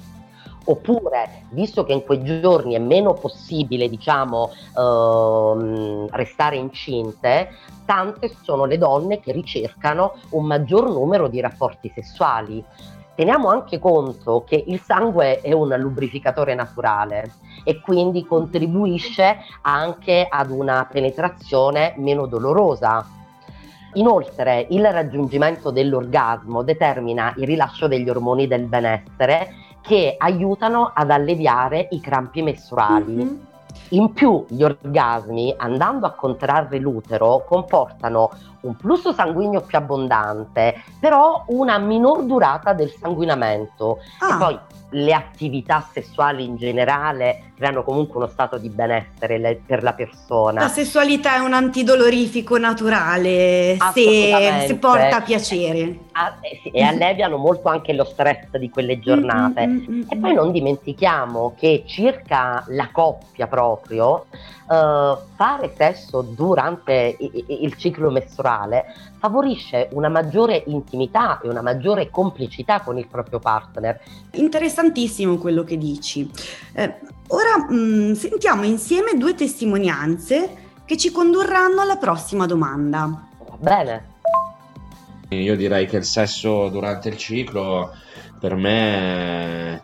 oppure 0.66 1.46
visto 1.50 1.84
che 1.84 1.94
in 1.94 2.04
quei 2.04 2.24
giorni 2.24 2.76
è 2.76 2.80
meno 2.80 3.14
possibile 3.14 3.90
diciamo 3.90 4.52
ehm, 4.78 6.08
restare 6.12 6.58
incinte 6.58 7.50
tante 7.86 8.32
sono 8.42 8.66
le 8.66 8.78
donne 8.78 9.20
che 9.20 9.32
ricercano 9.32 10.16
un 10.32 10.46
maggior 10.46 10.90
numero 10.90 11.28
di 11.28 11.40
rapporti 11.40 11.92
sessuali. 11.94 12.64
Teniamo 13.16 13.48
anche 13.48 13.80
conto 13.80 14.44
che 14.46 14.62
il 14.68 14.82
sangue 14.82 15.40
è 15.40 15.54
un 15.54 15.74
lubrificatore 15.78 16.54
naturale 16.54 17.36
e 17.64 17.80
quindi 17.80 18.26
contribuisce 18.26 19.38
anche 19.62 20.28
ad 20.30 20.50
una 20.50 20.86
penetrazione 20.92 21.94
meno 21.98 22.26
dolorosa. 22.26 23.08
Inoltre 23.94 24.68
il 24.72 24.86
raggiungimento 24.86 25.72
dell'orgasmo 25.72 26.62
determina 26.64 27.34
il 27.38 27.46
rilascio 27.46 27.88
degli 27.88 28.10
ormoni 28.10 28.48
del 28.48 28.66
benessere 28.66 29.65
che 29.86 30.16
aiutano 30.18 30.92
ad 30.94 31.12
alleviare 31.12 31.88
i 31.92 32.00
crampi 32.00 32.42
mestruali. 32.42 33.14
Mm-hmm. 33.14 33.36
In 33.90 34.14
più 34.14 34.46
gli 34.48 34.64
orgasmi, 34.64 35.54
andando 35.58 36.06
a 36.06 36.12
contrarre 36.12 36.80
l'utero, 36.80 37.44
comportano 37.48 38.32
un 38.66 38.76
flusso 38.76 39.14
sanguigno 39.14 39.62
più 39.62 39.78
abbondante, 39.78 40.84
però 41.00 41.44
una 41.48 41.78
minor 41.78 42.24
durata 42.24 42.74
del 42.74 42.94
sanguinamento. 43.00 44.00
Ah. 44.20 44.34
E 44.34 44.38
poi 44.38 44.60
le 44.96 45.14
attività 45.14 45.86
sessuali 45.92 46.46
in 46.46 46.56
generale 46.56 47.52
creano 47.56 47.84
comunque 47.84 48.18
uno 48.18 48.28
stato 48.28 48.58
di 48.58 48.70
benessere 48.70 49.38
le, 49.38 49.62
per 49.66 49.84
la 49.84 49.94
persona. 49.94 50.62
La 50.62 50.68
sessualità 50.68 51.36
è 51.36 51.40
un 51.40 51.54
antidolorifico 51.54 52.58
naturale 52.58 53.78
se, 53.94 54.66
se 54.68 54.76
porta 54.76 55.22
piacere. 55.22 56.00
A, 56.14 56.38
eh, 56.42 56.72
e 56.72 56.82
alleviano 56.82 57.38
molto 57.38 57.68
anche 57.68 57.94
lo 57.94 58.04
stress 58.06 58.56
di 58.58 58.70
quelle 58.70 59.00
giornate. 59.00 59.66
Mm-hmm. 59.66 60.02
E 60.10 60.18
poi 60.18 60.34
non 60.34 60.52
dimentichiamo 60.52 61.54
che 61.58 61.84
circa 61.86 62.64
la 62.68 62.90
coppia 62.92 63.48
proprio 63.48 64.26
uh, 64.68 65.18
fare 65.36 65.74
sesso 65.76 66.22
durante 66.22 67.18
il 67.20 67.76
ciclo 67.76 68.12
mestruale 68.12 68.55
favorisce 69.18 69.90
una 69.92 70.10
maggiore 70.10 70.64
intimità 70.68 71.40
e 71.42 71.50
una 71.50 71.62
maggiore 71.62 72.10
complicità 72.10 72.82
con 72.82 72.98
il 72.98 73.08
proprio 73.08 73.40
partner. 73.40 74.00
Interessantissimo 74.32 75.38
quello 75.38 75.64
che 75.64 75.78
dici. 75.78 76.30
Eh, 76.74 76.96
ora 77.28 77.66
mh, 77.68 77.76
mm, 77.76 78.12
sentiamo 78.14 78.64
insieme 78.64 79.18
due 79.18 79.36
testimonianze 79.36 80.64
che 80.86 80.98
ci 80.98 81.12
condurranno 81.12 81.82
alla 81.82 81.98
prossima 81.98 82.46
domanda. 82.46 83.28
Bene. 83.58 84.14
Io 85.30 85.56
direi 85.56 85.88
che 85.88 85.98
il 85.98 86.06
sesso 86.06 86.70
durante 86.70 87.10
il 87.10 87.18
ciclo 87.18 87.92
per 88.40 88.56
me 88.56 89.84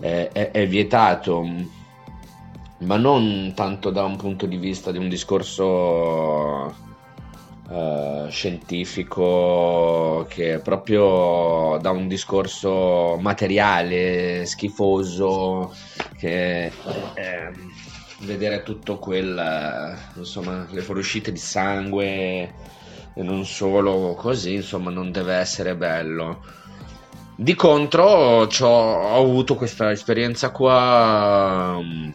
è, 0.00 0.28
è, 0.32 0.50
è 0.52 0.66
vietato 0.66 1.44
ma 2.78 2.96
non 2.96 3.52
tanto 3.54 3.90
da 3.90 4.04
un 4.04 4.16
punto 4.16 4.46
di 4.46 4.56
vista 4.56 4.92
di 4.92 4.98
un 4.98 5.08
discorso 5.08 6.74
eh, 7.68 8.26
scientifico 8.30 10.24
che 10.28 10.60
proprio 10.62 11.78
da 11.80 11.90
un 11.90 12.06
discorso 12.06 13.16
materiale 13.20 14.46
schifoso 14.46 15.74
che 16.16 16.66
eh, 16.66 17.52
vedere 18.20 18.62
tutto 18.62 18.98
quel 18.98 19.98
insomma 20.14 20.66
le 20.70 20.80
fuoriuscite 20.80 21.32
di 21.32 21.38
sangue 21.38 22.54
e 23.14 23.22
non 23.22 23.44
solo 23.44 24.14
così 24.14 24.54
insomma 24.54 24.90
non 24.90 25.10
deve 25.10 25.34
essere 25.34 25.74
bello. 25.74 26.44
Di 27.34 27.54
contro 27.56 28.46
ho 28.46 29.16
avuto 29.16 29.56
questa 29.56 29.90
esperienza 29.90 30.50
qua 30.50 31.74
um, 31.78 32.04
un 32.04 32.12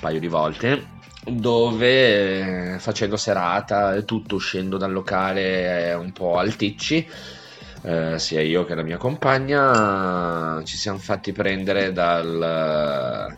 paio 0.00 0.18
di 0.18 0.26
volte 0.26 0.98
dove 1.24 2.76
facendo 2.78 3.16
serata 3.16 3.94
e 3.94 4.04
tutto 4.04 4.36
uscendo 4.36 4.78
dal 4.78 4.92
locale 4.92 5.92
un 5.92 6.12
po' 6.12 6.38
alticci 6.38 7.06
eh, 7.82 8.18
sia 8.18 8.40
io 8.40 8.64
che 8.64 8.74
la 8.74 8.82
mia 8.82 8.96
compagna 8.96 10.62
ci 10.64 10.76
siamo 10.76 10.98
fatti 10.98 11.32
prendere 11.32 11.92
dal 11.92 13.36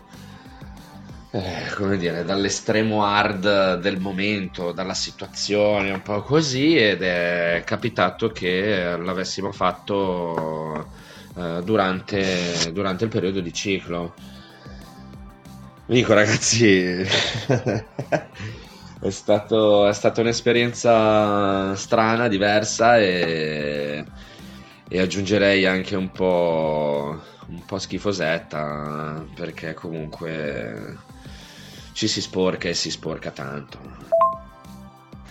eh, 1.31 1.75
come 1.75 1.97
dire 1.97 2.25
dall'estremo 2.25 3.05
hard 3.05 3.81
del 3.81 3.99
momento 3.99 4.73
dalla 4.73 4.95
situazione 4.95 5.91
un 5.91 6.03
po' 6.03 6.23
così 6.23 6.77
ed 6.77 7.03
è 7.03 7.63
capitato 7.65 8.31
che 8.31 8.97
l'avessimo 8.97 9.51
fatto 9.51 10.87
eh, 11.37 11.63
durante, 11.65 12.71
durante 12.73 13.05
il 13.05 13.11
periodo 13.11 13.41
di 13.41 13.53
ciclo 13.53 14.15
Dico 15.93 16.15
ragazzi, 16.15 17.05
è, 18.99 19.11
stato, 19.11 19.87
è 19.87 19.93
stata 19.93 20.23
un'esperienza 20.23 21.75
strana, 21.77 22.29
diversa 22.29 22.97
e, 22.97 24.03
e 24.89 24.99
aggiungerei 24.99 25.67
anche 25.67 25.95
un 25.95 26.11
po', 26.11 27.21
un 27.49 27.63
po' 27.67 27.79
schifosetta 27.79 29.23
perché 29.35 29.75
comunque 29.75 30.97
ci 31.93 32.09
si 32.09 32.23
sporca 32.23 32.71
e 32.71 32.75
si 32.75 32.91
sporca 32.91 33.31
tanto. 33.31 33.79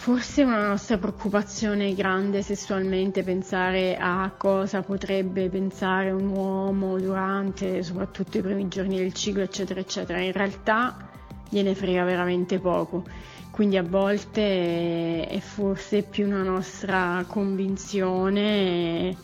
Forse 0.01 0.41
una 0.41 0.67
nostra 0.67 0.97
preoccupazione 0.97 1.93
grande 1.93 2.41
sessualmente 2.41 3.21
pensare 3.21 3.95
a 3.99 4.33
cosa 4.35 4.81
potrebbe 4.81 5.47
pensare 5.47 6.09
un 6.09 6.29
uomo 6.29 6.97
durante 6.97 7.83
soprattutto 7.83 8.39
i 8.39 8.41
primi 8.41 8.67
giorni 8.67 8.97
del 8.97 9.13
ciclo, 9.13 9.43
eccetera, 9.43 9.79
eccetera. 9.79 10.19
In 10.19 10.31
realtà 10.31 11.07
gliene 11.47 11.75
frega 11.75 12.03
veramente 12.03 12.57
poco. 12.57 13.03
Quindi 13.51 13.77
a 13.77 13.83
volte 13.83 15.27
è 15.27 15.39
forse 15.39 16.01
più 16.01 16.25
una 16.25 16.41
nostra 16.41 17.23
convinzione. 17.27 19.15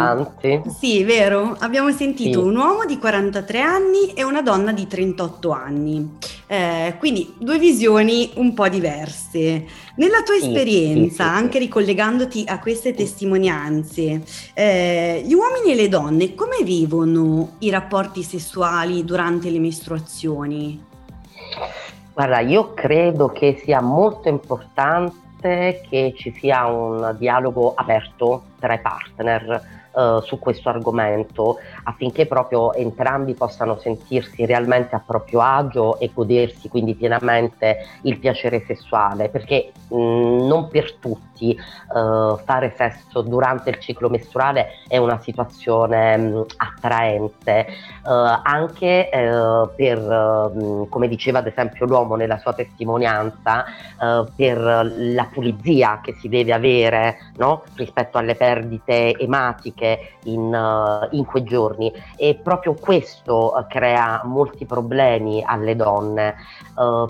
sì, 0.79 1.03
vero? 1.05 1.57
Abbiamo 1.59 1.91
sentito 1.91 2.43
Sì. 2.43 2.47
un 2.47 2.55
uomo 2.55 2.85
di 2.85 2.99
43 2.99 3.61
anni 3.63 4.13
e 4.13 4.23
una 4.23 4.43
donna 4.43 4.73
di 4.73 4.87
38 4.87 5.51
anni. 5.53 6.19
Eh, 6.47 6.97
quindi 6.99 7.33
due 7.39 7.59
visioni 7.59 8.31
un 8.35 8.53
po' 8.53 8.69
diverse. 8.69 9.65
Nella 9.97 10.23
tua 10.23 10.35
Sì, 10.39 10.47
esperienza, 10.49 11.25
sì. 11.25 11.31
anche 11.31 11.59
ricollegandoti 11.59 12.45
a 12.47 12.59
queste 12.59 12.93
testimonianze, 12.93 14.23
eh, 14.53 15.23
gli 15.25 15.33
uomini 15.33 15.73
e 15.73 15.77
le 15.77 15.89
donne 15.89 16.35
come 16.35 16.59
vivono 16.63 17.53
i 17.61 17.71
rapporti 17.71 18.23
sessuali 18.23 19.03
durante 19.03 19.49
le 19.49 19.61
mestruazioni? 19.61 20.85
Guarda, 22.13 22.41
io 22.41 22.75
credo 22.75 23.29
che 23.29 23.63
sia 23.65 23.81
molto 23.81 24.29
importante 24.29 25.29
che 25.41 26.15
ci 26.17 26.33
sia 26.33 26.67
un 26.67 27.17
dialogo 27.19 27.73
aperto 27.75 28.43
tra 28.59 28.75
i 28.75 28.81
partner 28.81 29.79
eh, 29.97 30.21
su 30.25 30.39
questo 30.39 30.69
argomento 30.69 31.59
affinché 31.85 32.27
proprio 32.27 32.73
entrambi 32.75 33.35
possano 33.35 33.79
sentirsi 33.79 34.47
realmente 34.47 34.95
a 34.95 35.03
proprio 35.05 35.41
agio 35.41 35.99
e 35.99 36.11
godersi 36.15 36.69
quindi 36.69 36.95
pienamente 36.95 37.79
il 38.03 38.19
piacere 38.19 38.63
sessuale. 38.67 39.29
Perché 39.29 39.73
mh, 39.89 39.97
non 39.97 40.69
per 40.69 40.95
tutti 40.95 41.30
eh, 41.49 42.43
fare 42.45 42.75
sesso 42.77 43.23
durante 43.23 43.71
il 43.71 43.79
ciclo 43.79 44.09
mestruale 44.09 44.79
è 44.89 44.97
una 44.97 45.21
situazione 45.21 46.17
mh, 46.17 46.45
attraente 46.57 47.67
eh, 48.07 48.41
anche 48.43 49.11
eh, 49.11 49.69
per, 49.77 49.99
mh, 49.99 50.89
come 50.89 51.09
diceva 51.09 51.39
ad 51.39 51.47
esempio 51.47 51.87
l'uomo 51.87 52.15
nella 52.17 52.39
sua 52.39 52.53
testimonianza, 52.53 53.65
eh, 53.65 54.25
per 54.35 54.59
la 54.97 55.29
pulizia 55.31 56.01
che 56.03 56.15
si 56.15 56.29
deve 56.29 56.53
avere 56.53 57.33
no? 57.37 57.65
rispetto 57.75 58.19
alle 58.19 58.35
perdite 58.35 59.17
ematiche 59.17 60.17
in, 60.25 60.53
eh, 60.53 61.09
in 61.17 61.25
quei 61.25 61.45
giorni 61.45 61.93
e 62.17 62.39
proprio 62.43 62.75
questo 62.75 63.57
eh, 63.57 63.67
crea 63.69 64.23
molti 64.25 64.65
problemi 64.65 65.43
alle 65.45 65.77
donne 65.77 66.35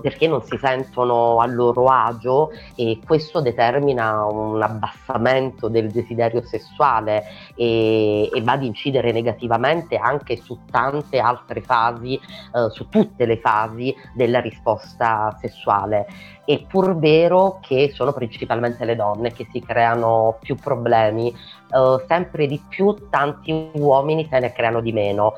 perché 0.01 0.27
non 0.27 0.43
si 0.43 0.57
sentono 0.57 1.39
a 1.39 1.45
loro 1.45 1.85
agio 1.85 2.49
e 2.75 2.99
questo 3.05 3.39
determina 3.39 4.20
un 4.25 4.61
abbassamento 4.61 5.67
del 5.67 5.91
desiderio 5.91 6.41
sessuale 6.43 7.23
e, 7.55 8.29
e 8.33 8.41
va 8.41 8.53
ad 8.53 8.63
incidere 8.63 9.11
negativamente 9.11 9.97
anche 9.97 10.37
su 10.37 10.59
tante 10.69 11.19
altre 11.19 11.61
fasi, 11.61 12.15
eh, 12.15 12.69
su 12.71 12.89
tutte 12.89 13.25
le 13.25 13.37
fasi 13.37 13.95
della 14.13 14.39
risposta 14.39 15.35
sessuale. 15.39 16.07
È 16.43 16.59
pur 16.65 16.97
vero 16.97 17.59
che 17.61 17.91
sono 17.93 18.11
principalmente 18.13 18.83
le 18.83 18.95
donne 18.95 19.31
che 19.31 19.47
si 19.51 19.61
creano 19.61 20.37
più 20.41 20.55
problemi, 20.55 21.29
eh, 21.29 22.05
sempre 22.07 22.47
di 22.47 22.61
più 22.67 23.09
tanti 23.09 23.69
uomini 23.73 24.27
se 24.29 24.39
ne 24.39 24.51
creano 24.51 24.81
di 24.81 24.91
meno 24.91 25.33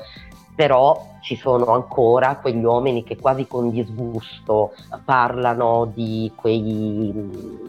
però 0.54 1.12
ci 1.20 1.36
sono 1.36 1.66
ancora 1.72 2.36
quegli 2.36 2.62
uomini 2.62 3.02
che 3.02 3.16
quasi 3.16 3.46
con 3.46 3.70
disgusto 3.70 4.72
parlano 5.04 5.90
di 5.92 6.30
quei, 6.34 7.12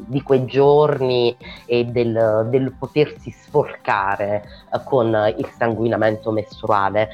di 0.06 0.22
quei 0.22 0.46
giorni 0.46 1.36
e 1.66 1.86
del, 1.86 2.48
del 2.50 2.74
potersi 2.78 3.32
sporcare 3.32 4.44
eh, 4.74 4.84
con 4.84 5.34
il 5.38 5.50
sanguinamento 5.58 6.32
mestruale. 6.32 7.10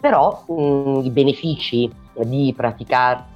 Però 0.00 0.44
mh, 0.48 1.02
i 1.04 1.10
benefici 1.10 1.90
di 2.14 2.52
praticare 2.56 3.31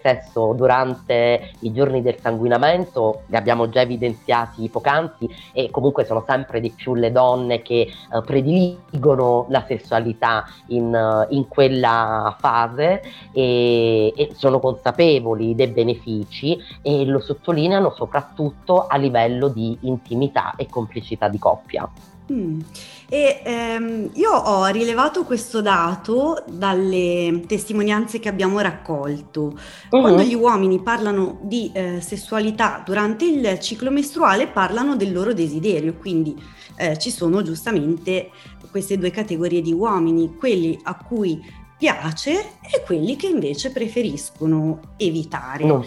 sesso 0.00 0.52
durante 0.54 1.50
i 1.60 1.72
giorni 1.72 2.02
del 2.02 2.18
sanguinamento 2.20 3.22
li 3.26 3.36
abbiamo 3.36 3.68
già 3.68 3.80
evidenziati 3.80 4.68
poc'anzi 4.68 5.28
e 5.52 5.70
comunque 5.70 6.04
sono 6.04 6.24
sempre 6.26 6.60
di 6.60 6.70
più 6.70 6.94
le 6.94 7.10
donne 7.10 7.62
che 7.62 7.80
eh, 7.80 7.90
prediligono 8.24 9.46
la 9.48 9.64
sessualità 9.66 10.44
in, 10.68 10.94
eh, 10.94 11.34
in 11.34 11.48
quella 11.48 12.36
fase 12.38 13.02
e, 13.32 14.12
e 14.16 14.30
sono 14.34 14.60
consapevoli 14.60 15.54
dei 15.54 15.68
benefici 15.68 16.56
e 16.82 17.04
lo 17.04 17.20
sottolineano 17.20 17.90
soprattutto 17.90 18.86
a 18.86 18.96
livello 18.96 19.48
di 19.48 19.76
intimità 19.82 20.54
e 20.56 20.68
complicità 20.68 21.28
di 21.28 21.38
coppia. 21.38 21.88
Mm. 22.32 22.60
E 23.08 23.40
ehm, 23.44 24.10
io 24.14 24.32
ho 24.32 24.64
rilevato 24.66 25.24
questo 25.24 25.60
dato 25.60 26.42
dalle 26.48 27.42
testimonianze 27.46 28.18
che 28.18 28.30
abbiamo 28.30 28.60
raccolto. 28.60 29.58
Quando 29.90 30.22
Mhm. 30.22 30.28
gli 30.28 30.34
uomini 30.34 30.80
parlano 30.80 31.38
di 31.42 31.70
eh, 31.74 32.00
sessualità 32.00 32.82
durante 32.84 33.26
il 33.26 33.58
ciclo 33.60 33.90
mestruale, 33.90 34.46
parlano 34.46 34.96
del 34.96 35.12
loro 35.12 35.34
desiderio, 35.34 35.94
quindi 35.94 36.34
eh, 36.76 36.98
ci 36.98 37.10
sono 37.10 37.42
giustamente 37.42 38.30
queste 38.70 38.98
due 38.98 39.10
categorie 39.10 39.60
di 39.60 39.72
uomini, 39.72 40.34
quelli 40.34 40.78
a 40.82 40.96
cui 40.96 41.40
piace 41.76 42.32
e 42.62 42.82
quelli 42.84 43.16
che 43.16 43.26
invece 43.26 43.70
preferiscono 43.70 44.80
evitare. 44.96 45.64
No. 45.64 45.84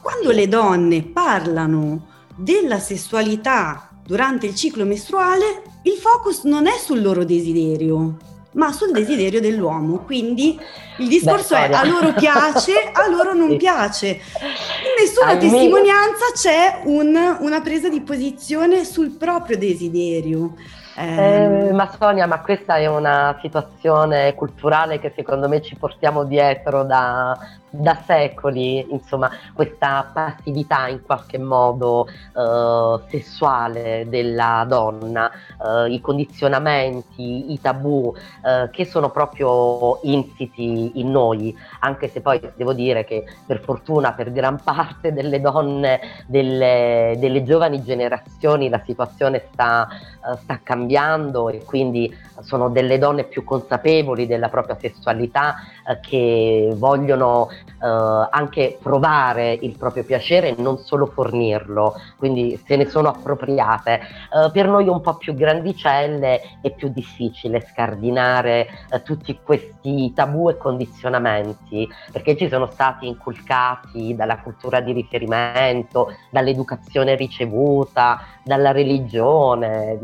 Quando 0.00 0.30
le 0.30 0.46
donne 0.48 1.02
parlano 1.02 2.06
della 2.36 2.78
sessualità 2.78 3.87
durante 4.08 4.46
il 4.46 4.54
ciclo 4.54 4.86
mestruale, 4.86 5.44
il 5.82 5.92
focus 5.92 6.44
non 6.44 6.66
è 6.66 6.72
sul 6.78 7.02
loro 7.02 7.24
desiderio, 7.26 8.16
ma 8.52 8.72
sul 8.72 8.90
desiderio 8.90 9.38
dell'uomo. 9.38 9.98
Quindi 9.98 10.58
il 10.96 11.08
discorso 11.08 11.54
Beh, 11.54 11.68
è 11.68 11.72
a 11.74 11.84
loro 11.84 12.14
piace, 12.14 12.72
a 12.90 13.06
loro 13.10 13.34
non 13.34 13.50
Sì. 13.52 13.56
piace. 13.56 14.06
In 14.08 14.94
nessuna 14.98 15.26
Almeno- 15.32 15.50
testimonianza 15.52 16.24
c'è 16.34 16.80
un- 16.86 17.36
una 17.40 17.60
presa 17.60 17.90
di 17.90 18.00
posizione 18.00 18.86
sul 18.86 19.10
proprio 19.10 19.58
desiderio. 19.58 20.54
Eh, 20.96 21.70
ma 21.72 21.94
Sonia, 21.96 22.26
ma 22.26 22.40
questa 22.40 22.76
è 22.78 22.86
una 22.86 23.38
situazione 23.42 24.34
culturale 24.34 24.98
che 24.98 25.12
secondo 25.14 25.46
me 25.48 25.60
ci 25.62 25.76
portiamo 25.76 26.24
dietro 26.24 26.82
da 26.82 27.38
da 27.70 28.00
secoli, 28.06 28.86
insomma, 28.90 29.30
questa 29.52 30.10
passività 30.12 30.88
in 30.88 31.02
qualche 31.02 31.38
modo 31.38 32.06
eh, 32.06 33.00
sessuale 33.08 34.06
della 34.08 34.64
donna, 34.68 35.30
eh, 35.30 35.92
i 35.92 36.00
condizionamenti, 36.00 37.52
i 37.52 37.60
tabù 37.60 38.14
eh, 38.44 38.68
che 38.70 38.84
sono 38.84 39.10
proprio 39.10 40.00
insiti 40.02 40.98
in 41.00 41.10
noi, 41.10 41.56
anche 41.80 42.08
se 42.08 42.20
poi 42.20 42.40
devo 42.56 42.72
dire 42.72 43.04
che 43.04 43.24
per 43.46 43.60
fortuna 43.60 44.12
per 44.12 44.32
gran 44.32 44.60
parte 44.62 45.12
delle 45.12 45.40
donne 45.40 46.00
delle, 46.26 47.16
delle 47.18 47.42
giovani 47.42 47.82
generazioni 47.82 48.68
la 48.68 48.82
situazione 48.84 49.44
sta, 49.52 49.88
eh, 49.88 50.36
sta 50.42 50.60
cambiando 50.62 51.48
e 51.48 51.64
quindi 51.64 52.14
sono 52.40 52.68
delle 52.68 52.98
donne 52.98 53.24
più 53.24 53.44
consapevoli 53.44 54.26
della 54.26 54.48
propria 54.48 54.76
sessualità 54.78 55.56
eh, 55.88 56.00
che 56.00 56.72
vogliono 56.74 57.48
eh, 57.50 58.28
anche 58.30 58.78
provare 58.82 59.56
il 59.60 59.76
proprio 59.76 60.04
piacere 60.04 60.48
e 60.48 60.60
non 60.60 60.78
solo 60.78 61.06
fornirlo, 61.06 61.94
quindi 62.16 62.60
se 62.66 62.76
ne 62.76 62.86
sono 62.86 63.08
appropriate. 63.08 63.94
Eh, 63.94 64.50
per 64.52 64.68
noi 64.68 64.86
un 64.88 65.00
po' 65.00 65.14
più 65.14 65.34
grandicelle 65.34 66.40
è 66.60 66.70
più 66.74 66.88
difficile 66.88 67.60
scardinare 67.60 68.66
eh, 68.90 69.02
tutti 69.02 69.38
questi 69.42 70.12
tabù 70.14 70.50
e 70.50 70.58
condizionamenti, 70.58 71.88
perché 72.12 72.36
ci 72.36 72.48
sono 72.48 72.66
stati 72.66 73.06
inculcati 73.06 74.14
dalla 74.14 74.40
cultura 74.40 74.80
di 74.80 74.92
riferimento, 74.92 76.12
dall'educazione 76.30 77.14
ricevuta, 77.14 78.20
dalla 78.44 78.72
religione, 78.72 79.98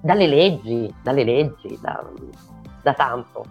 dalle 0.00 0.26
leggi, 0.26 0.92
dalle 1.02 1.24
leggi, 1.24 1.78
da, 1.80 2.02
da 2.82 2.94
tanto. 2.94 3.44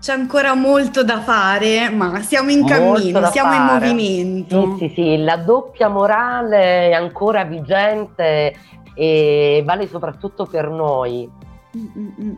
C'è 0.00 0.12
ancora 0.12 0.54
molto 0.54 1.02
da 1.02 1.20
fare, 1.20 1.90
ma 1.90 2.20
siamo 2.22 2.50
in 2.50 2.64
cammino, 2.64 3.30
siamo 3.30 3.52
fare. 3.52 3.88
in 3.88 3.96
movimento. 3.96 4.76
Sì, 4.78 4.88
sì, 4.88 4.94
sì, 4.94 5.16
la 5.18 5.36
doppia 5.36 5.88
morale 5.88 6.88
è 6.88 6.92
ancora 6.92 7.44
vigente 7.44 8.54
e 8.94 9.62
vale 9.64 9.88
soprattutto 9.88 10.46
per 10.46 10.68
noi. 10.68 11.28
Mm-mm. 11.76 12.36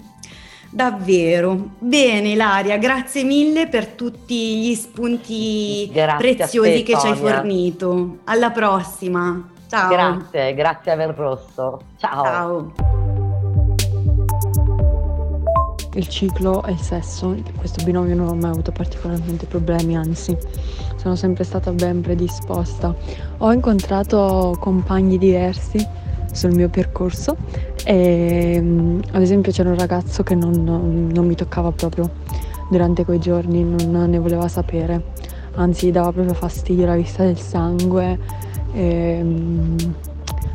Davvero. 0.70 1.70
Bene 1.78 2.28
Ilaria, 2.28 2.78
grazie 2.78 3.24
mille 3.24 3.66
per 3.66 3.88
tutti 3.88 4.58
gli 4.58 4.74
spunti 4.74 5.90
grazie 5.92 6.34
preziosi 6.36 6.70
te, 6.70 6.82
che 6.82 6.98
ci 6.98 7.06
hai 7.08 7.16
fornito. 7.16 8.18
Alla 8.24 8.50
prossima. 8.50 9.48
Ciao. 9.68 9.88
Grazie, 9.88 10.54
grazie 10.54 10.92
a 10.92 11.12
Rosso. 11.12 11.80
Ciao. 11.98 12.24
Ciao 12.24 12.99
il 16.00 16.08
ciclo 16.08 16.64
e 16.64 16.72
il 16.72 16.80
sesso. 16.80 17.36
Questo 17.56 17.84
binomio 17.84 18.14
non 18.16 18.28
ho 18.28 18.34
mai 18.34 18.50
avuto 18.50 18.72
particolarmente 18.72 19.46
problemi, 19.46 19.96
anzi 19.96 20.36
sono 20.96 21.14
sempre 21.14 21.44
stata 21.44 21.70
ben 21.72 22.00
predisposta. 22.00 22.94
Ho 23.38 23.52
incontrato 23.52 24.56
compagni 24.58 25.18
diversi 25.18 25.86
sul 26.32 26.52
mio 26.52 26.68
percorso 26.68 27.36
e 27.84 28.58
mm, 28.60 29.00
ad 29.12 29.22
esempio 29.22 29.52
c'era 29.52 29.68
un 29.68 29.78
ragazzo 29.78 30.22
che 30.22 30.34
non, 30.34 30.64
non 31.12 31.26
mi 31.26 31.34
toccava 31.34 31.70
proprio 31.70 32.08
durante 32.70 33.04
quei 33.04 33.18
giorni, 33.18 33.62
non 33.62 34.10
ne 34.10 34.18
voleva 34.18 34.48
sapere, 34.48 35.02
anzi 35.56 35.90
dava 35.90 36.12
proprio 36.12 36.34
fastidio 36.34 36.86
la 36.86 36.96
vista 36.96 37.24
del 37.24 37.38
sangue. 37.38 38.18
E, 38.72 39.20
mm, 39.22 39.76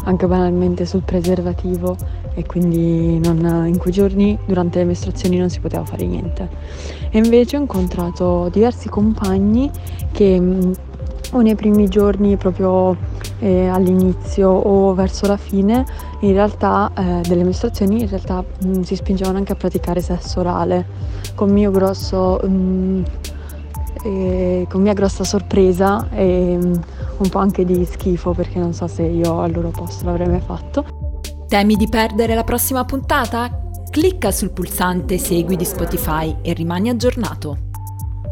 anche 0.06 0.28
banalmente 0.28 0.86
sul 0.86 1.02
preservativo 1.02 1.96
e 2.36 2.46
quindi 2.46 3.18
non, 3.20 3.66
in 3.68 3.78
quei 3.78 3.94
giorni 3.94 4.38
durante 4.46 4.80
le 4.80 4.86
mestruazioni 4.86 5.38
non 5.38 5.50
si 5.50 5.60
poteva 5.60 5.86
fare 5.86 6.06
niente. 6.06 6.48
E 7.10 7.18
invece 7.18 7.58
ho 7.58 7.62
incontrato 7.62 8.50
diversi 8.52 8.90
compagni 8.90 9.72
che 10.12 10.40
mm, 10.40 10.72
o 11.32 11.42
nei 11.42 11.56
primi 11.56 11.88
giorni 11.88 12.38
proprio 12.38 12.96
eh, 13.40 13.68
all'inizio 13.68 14.50
o 14.50 14.94
verso 14.94 15.28
la 15.28 15.38
fine 15.38 15.86
in 16.22 16.34
realtà 16.34 16.92
eh, 16.96 17.22
delle 17.28 17.44
mestruazioni 17.44 18.02
in 18.02 18.10
realtà 18.10 18.44
mh, 18.44 18.68
mm, 18.68 18.82
si 18.82 18.96
spingevano 18.96 19.38
anche 19.38 19.52
a 19.52 19.56
praticare 19.56 20.02
sesso 20.02 20.40
orale 20.40 20.86
con 21.36 21.52
mio 21.52 21.72
grosso 21.72 22.40
mh, 22.42 22.48
mm, 22.48 23.04
eh, 24.04 24.68
con 24.70 24.82
mia 24.82 24.94
grossa 24.94 25.24
sorpresa 25.24 26.08
e 26.12 26.58
mh, 26.58 26.80
un 27.18 27.30
po' 27.30 27.40
anche 27.40 27.66
di 27.66 27.84
schifo 27.86 28.32
perché 28.32 28.60
non 28.60 28.74
so 28.74 28.88
se 28.88 29.04
io 29.04 29.42
al 29.42 29.52
loro 29.52 29.70
posto 29.70 30.06
l'avrei 30.06 30.28
mai 30.28 30.42
fatto 30.42 31.05
Temi 31.48 31.76
di 31.76 31.88
perdere 31.88 32.34
la 32.34 32.44
prossima 32.44 32.86
puntata? 32.86 33.62
Clicca 33.92 34.32
sul 34.32 34.52
pulsante 34.52 35.20
Segui 35.20 35.56
di 35.56 35.64
Spotify 35.64 36.36
e 36.42 36.54
rimani 36.54 36.90
aggiornato. 36.90 37.70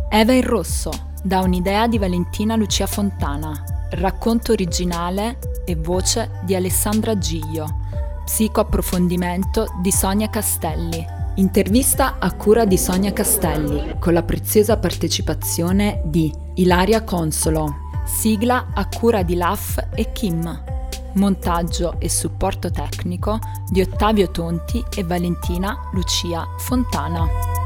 Eva 0.10 0.34
in 0.34 0.44
rosso, 0.44 0.90
da 1.24 1.42
un'idea 1.42 1.88
di 1.88 2.00
Valentina 2.00 2.56
Lucia 2.56 2.88
Fontana, 2.88 3.64
racconto 3.92 4.52
originale 4.52 5.38
e 5.64 5.76
voce 5.76 6.40
di 6.44 6.56
Alessandra 6.56 7.16
Giglio, 7.16 7.82
psicoapprofondimento 8.26 9.68
di 9.80 9.92
Sonia 9.92 10.30
Castelli. 10.30 11.06
Intervista 11.36 12.18
a 12.18 12.34
cura 12.34 12.66
di 12.66 12.80
Sonia 12.80 13.14
Castelli, 13.14 13.96
con 14.00 14.14
la 14.14 14.24
preziosa 14.24 14.78
partecipazione 14.78 16.02
di 16.06 16.34
Ilaria 16.56 17.04
Consolo, 17.04 17.76
sigla 18.06 18.72
a 18.74 18.88
cura 18.88 19.22
di 19.22 19.36
Laf 19.36 19.78
e 19.94 20.12
Kim 20.12 20.72
montaggio 21.16 22.00
e 22.00 22.10
supporto 22.10 22.72
tecnico 22.72 23.40
di 23.70 23.82
Ottavio 23.82 24.30
Tonti 24.32 24.84
e 24.96 25.04
Valentina 25.04 25.90
Lucia 25.94 26.48
Fontana. 26.58 27.63